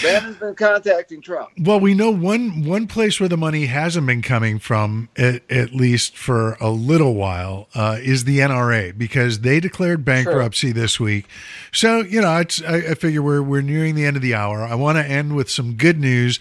[0.02, 1.50] Bannon's been contacting Trump.
[1.58, 5.72] Well, we know one one place where the money hasn't been coming from, at, at
[5.72, 10.74] least for a little while, uh, is the NRA because they declared bankruptcy sure.
[10.74, 11.26] this week.
[11.72, 14.62] So you know, I, I figure we're we're nearing the end of the hour.
[14.62, 16.40] I want to end with some good news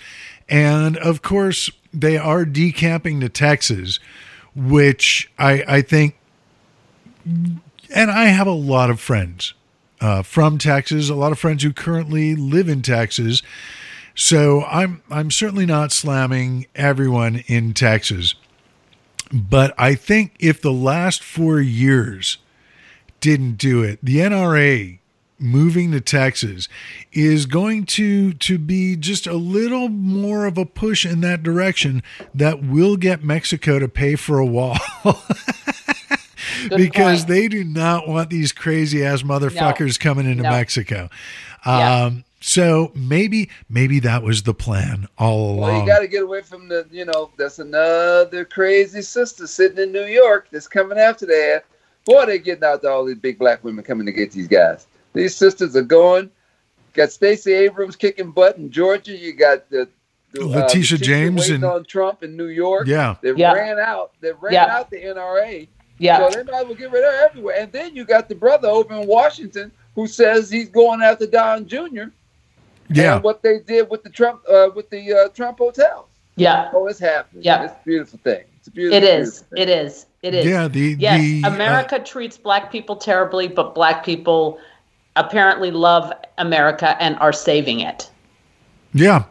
[0.50, 4.00] and of course, they are decamping to Texas,
[4.56, 6.18] which I, I think,
[7.26, 9.54] and I have a lot of friends
[10.00, 13.41] uh, from Texas, a lot of friends who currently live in Texas.
[14.16, 18.36] So I'm I'm certainly not slamming everyone in Texas.
[19.32, 22.38] But I think if the last four years
[23.20, 24.97] didn't do it, the NRA
[25.40, 26.68] moving to Texas
[27.12, 32.04] is going to to be just a little more of a push in that direction
[32.34, 34.78] that will get Mexico to pay for a wall.
[36.76, 37.28] because point.
[37.28, 40.52] they do not want these crazy ass motherfuckers coming into No.
[40.52, 41.10] Mexico.
[41.66, 42.06] Yeah.
[42.06, 45.58] Um, so maybe maybe that was the plan all along.
[45.58, 49.80] Well, you got to get away from the, you know, that's another crazy sister sitting
[49.80, 51.64] in New York that's coming after that.
[52.06, 54.88] Boy, they're getting out to all these big black women coming to get these guys.
[55.18, 56.30] These sisters are going.
[56.93, 59.15] Got Stacey Abrams kicking butt in Georgia.
[59.18, 59.88] You got the,
[60.34, 62.88] the Letitia James waiting and- on Trump in New York.
[62.88, 63.15] yeah.
[63.22, 63.53] They Yeah.
[63.53, 64.11] ran out.
[64.22, 64.76] They ran Yeah.
[64.78, 65.68] out the NRA.
[65.99, 66.30] Yeah.
[66.30, 67.55] So they might as well get rid of her everywhere.
[67.59, 71.65] And then you got the brother over in Washington who says he's going after Don
[71.68, 72.05] Jr.
[72.89, 73.15] Yeah.
[73.15, 76.05] And what they did with the Trump uh, with the uh, Trump hotels.
[76.36, 76.70] Yeah.
[76.74, 77.43] Oh, it's happening.
[77.43, 77.63] Yeah.
[77.65, 78.43] It's a beautiful thing.
[78.59, 78.97] It's a beautiful.
[78.97, 79.41] It is.
[79.51, 80.05] Beautiful it is.
[80.22, 80.45] It is.
[80.45, 84.59] Yeah, the Yes, the uh, America treats black people terribly, but black people
[85.18, 88.09] apparently love America and are saving it.
[88.93, 89.26] Yeah.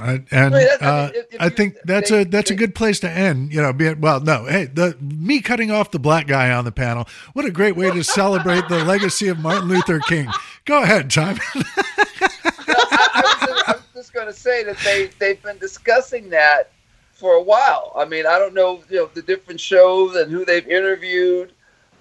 [0.00, 2.50] I, and Wait, that- I uh, if- if I you- think that's they- a that's
[2.52, 3.52] a good place to end.
[3.52, 6.64] You know, be it, well, no, hey, the me cutting off the black guy on
[6.64, 7.08] the panel.
[7.32, 10.28] What a great way to celebrate the legacy of Martin Luther King.
[10.66, 11.40] Go ahead, Simon.
[11.54, 16.30] I, I was just, I was just going to say that they they've been discussing
[16.30, 16.70] that
[17.12, 17.92] for a while.
[17.96, 21.52] I mean, I don't know, you know, the different shows and who they've interviewed,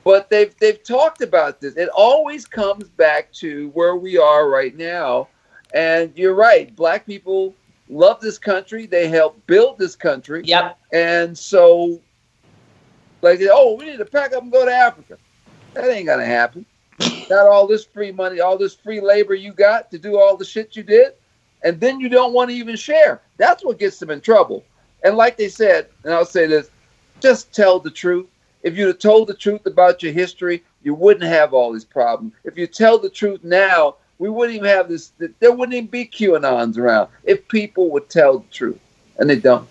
[0.08, 1.76] but they've they've talked about this.
[1.76, 5.28] It always comes back to where we are right now.
[5.74, 7.54] And you're right, black people
[7.90, 8.86] love this country.
[8.86, 10.44] They helped build this country.
[10.46, 10.80] Yep.
[10.94, 12.00] And so,
[13.22, 15.18] like, oh, we need to pack up and go to Africa.
[15.74, 16.66] That ain't gonna happen.
[17.28, 20.46] got all this free money, all this free labor you got to do all the
[20.46, 21.16] shit you did,
[21.64, 23.20] and then you don't want to even share.
[23.36, 24.64] That's what gets them in trouble.
[25.04, 26.70] And like they said, and I'll say this:
[27.20, 28.28] just tell the truth.
[28.68, 32.34] If you'd have told the truth about your history, you wouldn't have all these problems.
[32.44, 35.14] If you tell the truth now, we wouldn't even have this.
[35.40, 38.78] There wouldn't even be QAnons around if people would tell the truth,
[39.20, 39.70] and they don't.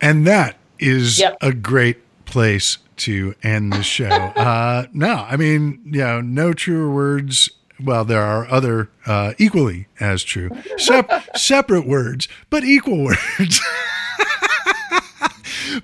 [0.00, 1.36] And that is Yep.
[1.40, 4.06] a great place to end the show.
[4.08, 7.48] uh, no, I mean, you know, no truer words.
[7.80, 13.60] Well, there are other uh, equally as true, Sep- separate words, but equal words.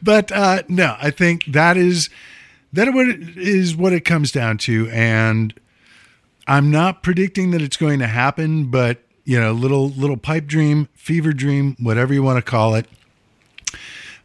[0.02, 2.10] but uh, no, I think that is
[2.72, 5.54] that what it is what it comes down to, and
[6.46, 10.88] I'm not predicting that it's going to happen, but you know, little little pipe dream,
[10.94, 12.86] fever dream, whatever you want to call it.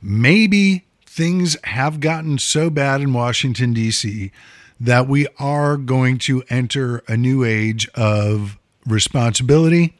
[0.01, 4.32] Maybe things have gotten so bad in Washington D.C.
[4.80, 9.95] that we are going to enter a new age of responsibility,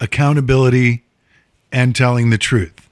[0.00, 1.04] accountability,
[1.72, 2.88] and telling the truth.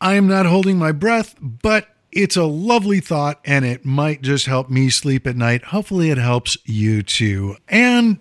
[0.00, 4.46] I am not holding my breath, but it's a lovely thought and it might just
[4.46, 5.64] help me sleep at night.
[5.64, 7.56] Hopefully, it helps you too.
[7.68, 8.18] And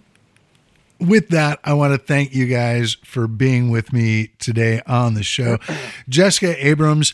[1.00, 5.24] with that, I want to thank you guys for being with me today on the
[5.24, 5.58] show.
[6.10, 7.14] Jessica Abrams,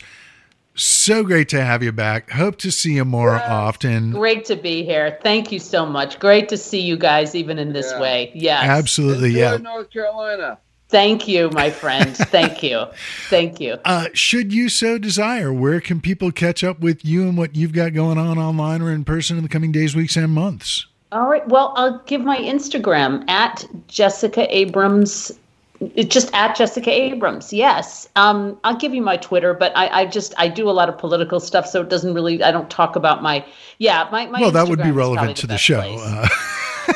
[0.74, 2.30] so great to have you back.
[2.30, 4.10] Hope to see you more often.
[4.10, 5.18] Great to be here.
[5.22, 6.18] Thank you so much.
[6.18, 8.00] Great to see you guys even in this Yeah.
[8.00, 8.32] way.
[8.34, 8.64] Yes.
[8.64, 9.56] Absolutely, Enjoy yeah.
[9.58, 10.58] North Carolina.
[10.88, 12.16] Thank you, my friend.
[12.16, 12.84] Thank you.
[13.28, 13.78] Thank you.
[13.84, 17.72] Uh, should you so desire, where can people catch up with you and what you've
[17.72, 20.86] got going on online or in person in the coming days, weeks, and months?
[21.10, 21.46] All right.
[21.48, 25.32] Well, I'll give my Instagram at Jessica Abrams.
[25.80, 27.52] It's just at Jessica Abrams.
[27.52, 28.08] Yes.
[28.16, 30.98] Um, I'll give you my Twitter, but I, I just I do a lot of
[30.98, 32.42] political stuff, so it doesn't really.
[32.42, 33.44] I don't talk about my.
[33.78, 34.40] Yeah, my my.
[34.40, 35.80] well, that would be relevant to the best show.
[35.80, 36.28] Uh,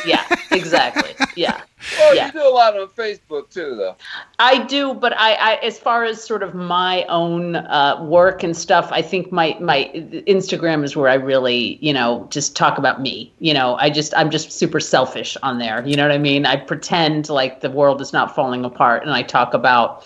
[0.07, 0.25] yeah.
[0.51, 1.15] Exactly.
[1.37, 1.61] Yeah.
[1.99, 2.27] Well, Yeah.
[2.27, 3.97] you do a lot on Facebook too, though.
[4.39, 8.57] I do, but I, I as far as sort of my own uh, work and
[8.57, 13.01] stuff, I think my my Instagram is where I really, you know, just talk about
[13.01, 13.33] me.
[13.39, 15.87] You know, I just I'm just super selfish on there.
[15.87, 16.45] You know what I mean?
[16.47, 20.05] I pretend like the world is not falling apart, and I talk about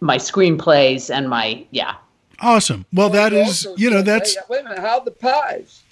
[0.00, 1.94] my screenplays and my yeah.
[2.40, 2.84] awesome.
[2.92, 4.78] Well, that You you know, that's Hey, wait a minute.
[4.80, 5.83] How the pies?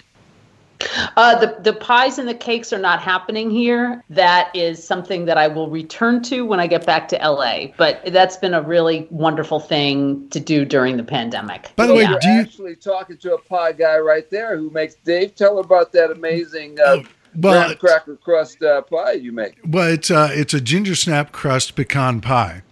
[1.17, 4.03] Uh, the the pies and the cakes are not happening here.
[4.11, 7.69] That is something that I will return to when I get back to LA.
[7.77, 11.73] But that's been a really wonderful thing to do during the pandemic.
[11.77, 14.71] By the way, You're do you- actually talking to a pie guy right there who
[14.71, 15.35] makes Dave.
[15.35, 17.03] Tell about that amazing uh, Oh,
[17.37, 19.59] well, graham cracker crust uh, pie you make.
[19.67, 22.63] Well, it's uh, it's a ginger snap crust pecan pie.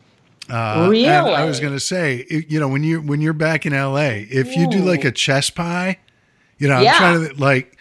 [0.51, 1.07] Uh, Really?
[1.07, 4.24] And I was going to say, you know, when you when you're back in LA,
[4.31, 5.99] if you do like a chess pie,
[6.59, 6.93] you know, Yeah.
[6.93, 7.78] I'm trying to like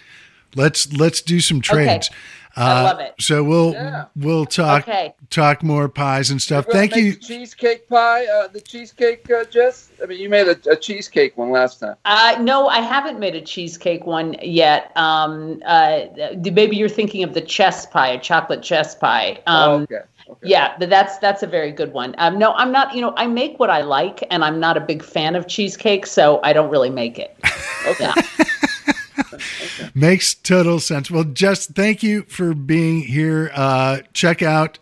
[0.56, 2.10] Let's let's do some trades.
[2.56, 3.14] I love it.
[3.20, 4.06] So we'll Yeah.
[4.16, 5.14] we'll talk Okay.
[5.30, 6.66] talk more pies and stuff.
[6.68, 7.12] We're gonna Thank you.
[7.14, 8.26] the cheesecake pie.
[8.26, 9.90] Uh, the cheesecake, uh, Jess.
[10.04, 11.96] I mean, you made a, a cheesecake one last time.
[12.06, 14.92] Uh, no, I haven't made a cheesecake one yet.
[14.98, 16.02] Um, uh,
[16.52, 19.40] maybe you're thinking of the chess pie, a chocolate chess pie.
[19.48, 20.00] Um, oh, okay.
[20.30, 20.50] Okay.
[20.50, 22.14] Yeah, but that's that's a very good one.
[22.18, 22.94] Um, no, I'm not.
[22.94, 26.06] You know, I make what I like, and I'm not a big fan of cheesecake,
[26.06, 27.38] so I don't really make it.
[27.88, 28.12] Okay.
[28.14, 28.14] Yeah.
[29.96, 31.10] Makes total sense.
[31.10, 33.52] Well, just thank you for being here.
[33.54, 34.80] Uh, check out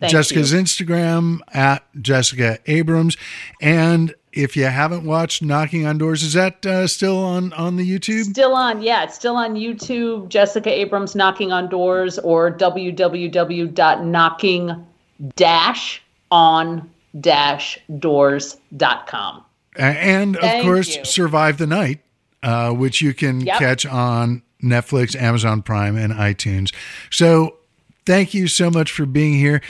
[0.00, 0.60] Thank Jessica's you.
[0.60, 3.16] Instagram at Jessica Abrams.
[3.60, 7.84] And if you haven't watched Knocking on Doors, is that uh, still on, on the
[7.88, 8.24] YouTube?
[8.24, 10.30] Still on, yeah, it's still on YouTube.
[10.30, 13.66] Jessica Abrams knocking on doors or www.knocking
[15.36, 16.90] dash on
[17.20, 19.44] dash doors.com.
[19.76, 21.04] And of Thank course, you.
[21.04, 22.00] Survive the Night,
[22.42, 23.58] uh, which you can Yep.
[23.58, 26.72] catch on Netflix, Amazon Prime, and iTunes.
[27.10, 27.56] So
[28.06, 29.60] thank you so much for being here.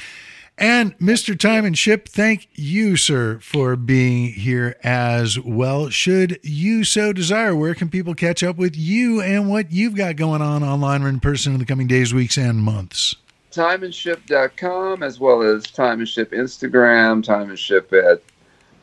[0.59, 1.38] And Mr.
[1.38, 5.88] Time and Ship, thank you, sir, for being here as well.
[5.88, 10.16] Should you so desire, where can people catch up with you and what you've got
[10.16, 13.16] going on online or in person in the coming days, weeks, and months?
[13.52, 18.22] timeandship.com as well as time and ship instagram time and ship at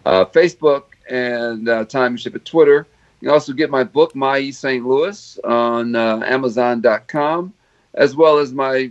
[0.06, 2.86] uh, facebook and uh, time and ship at twitter
[3.22, 7.54] you can also get my book my east st louis on uh, amazon.com
[7.94, 8.90] as well as my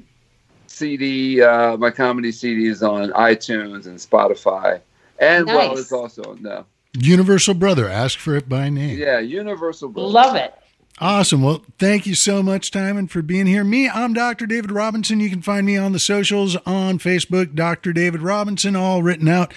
[0.67, 4.81] cd uh, my comedy cds on itunes and spotify
[5.19, 6.63] and well it's also on uh,
[6.99, 8.99] Universal Brother, ask for it by name.
[8.99, 10.09] yeah universal Brother.
[10.09, 10.55] Love it.
[10.99, 11.43] Awesome.
[11.43, 13.65] Well, thank you so much, Timon, for being here.
[13.65, 14.47] Me, I'm Dr.
[14.47, 15.21] David Robinson.
[15.21, 17.93] You can find me on the socials on Facebook, Dr.
[17.93, 19.53] David Robinson, all written out.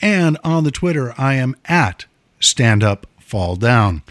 [0.00, 2.04] And on the Twitter, I am at
[2.38, 4.04] Stand Up Fall Down.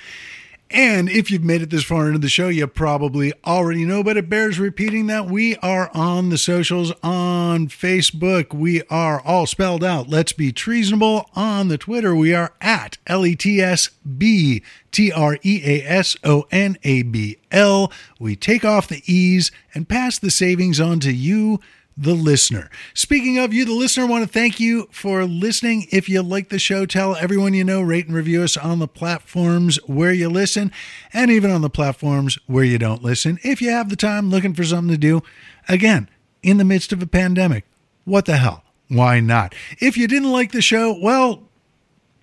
[0.70, 4.18] And if you've made it this far into the show, you probably already know, but
[4.18, 8.54] it bears repeating that we are on the socials on Facebook.
[8.54, 10.10] We are all spelled out.
[10.10, 11.30] Let's be treasonable.
[11.38, 15.84] On the Twitter, we are at L E T S B T R E A
[15.88, 17.94] S O N A B L.
[18.20, 21.62] We take off the E's and pass the savings on to you,
[21.96, 22.70] the listener.
[22.94, 25.88] Speaking of you, the listener, I want to thank you for listening.
[25.92, 28.88] If you like the show, tell everyone you know, rate and review us on the
[28.88, 30.72] platforms where you listen
[31.14, 33.40] and even on the platforms where you don't listen.
[33.44, 35.22] If you have the time looking for something to do,
[35.68, 36.10] again,
[36.42, 37.66] in the midst of a pandemic,
[38.06, 38.64] what the hell?
[38.90, 39.56] Why not?
[39.80, 41.44] If you didn't like the show, well,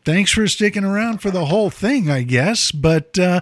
[0.05, 2.70] thanks for sticking around for the whole thing, I guess.
[2.70, 3.40] But uh,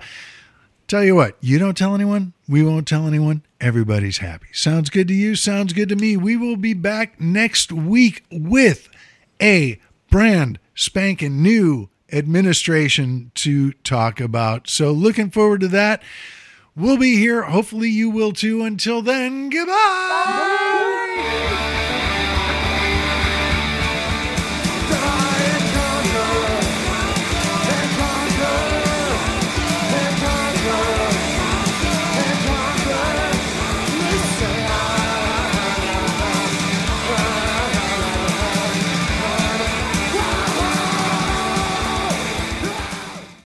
[0.89, 3.43] tell you what, you don't tell anyone, we won't tell anyone.
[3.60, 4.48] Everybody's happy.
[4.52, 5.35] Sounds good to you?
[5.36, 6.16] Sounds good to me.
[6.16, 8.89] We will be back next week with
[9.40, 9.78] a
[10.10, 14.69] brand spanking new administration to talk about.
[14.69, 16.02] So, looking forward to that.
[16.74, 17.43] We'll be here.
[17.43, 18.62] Hopefully, you will too.
[18.62, 19.74] Until then, goodbye.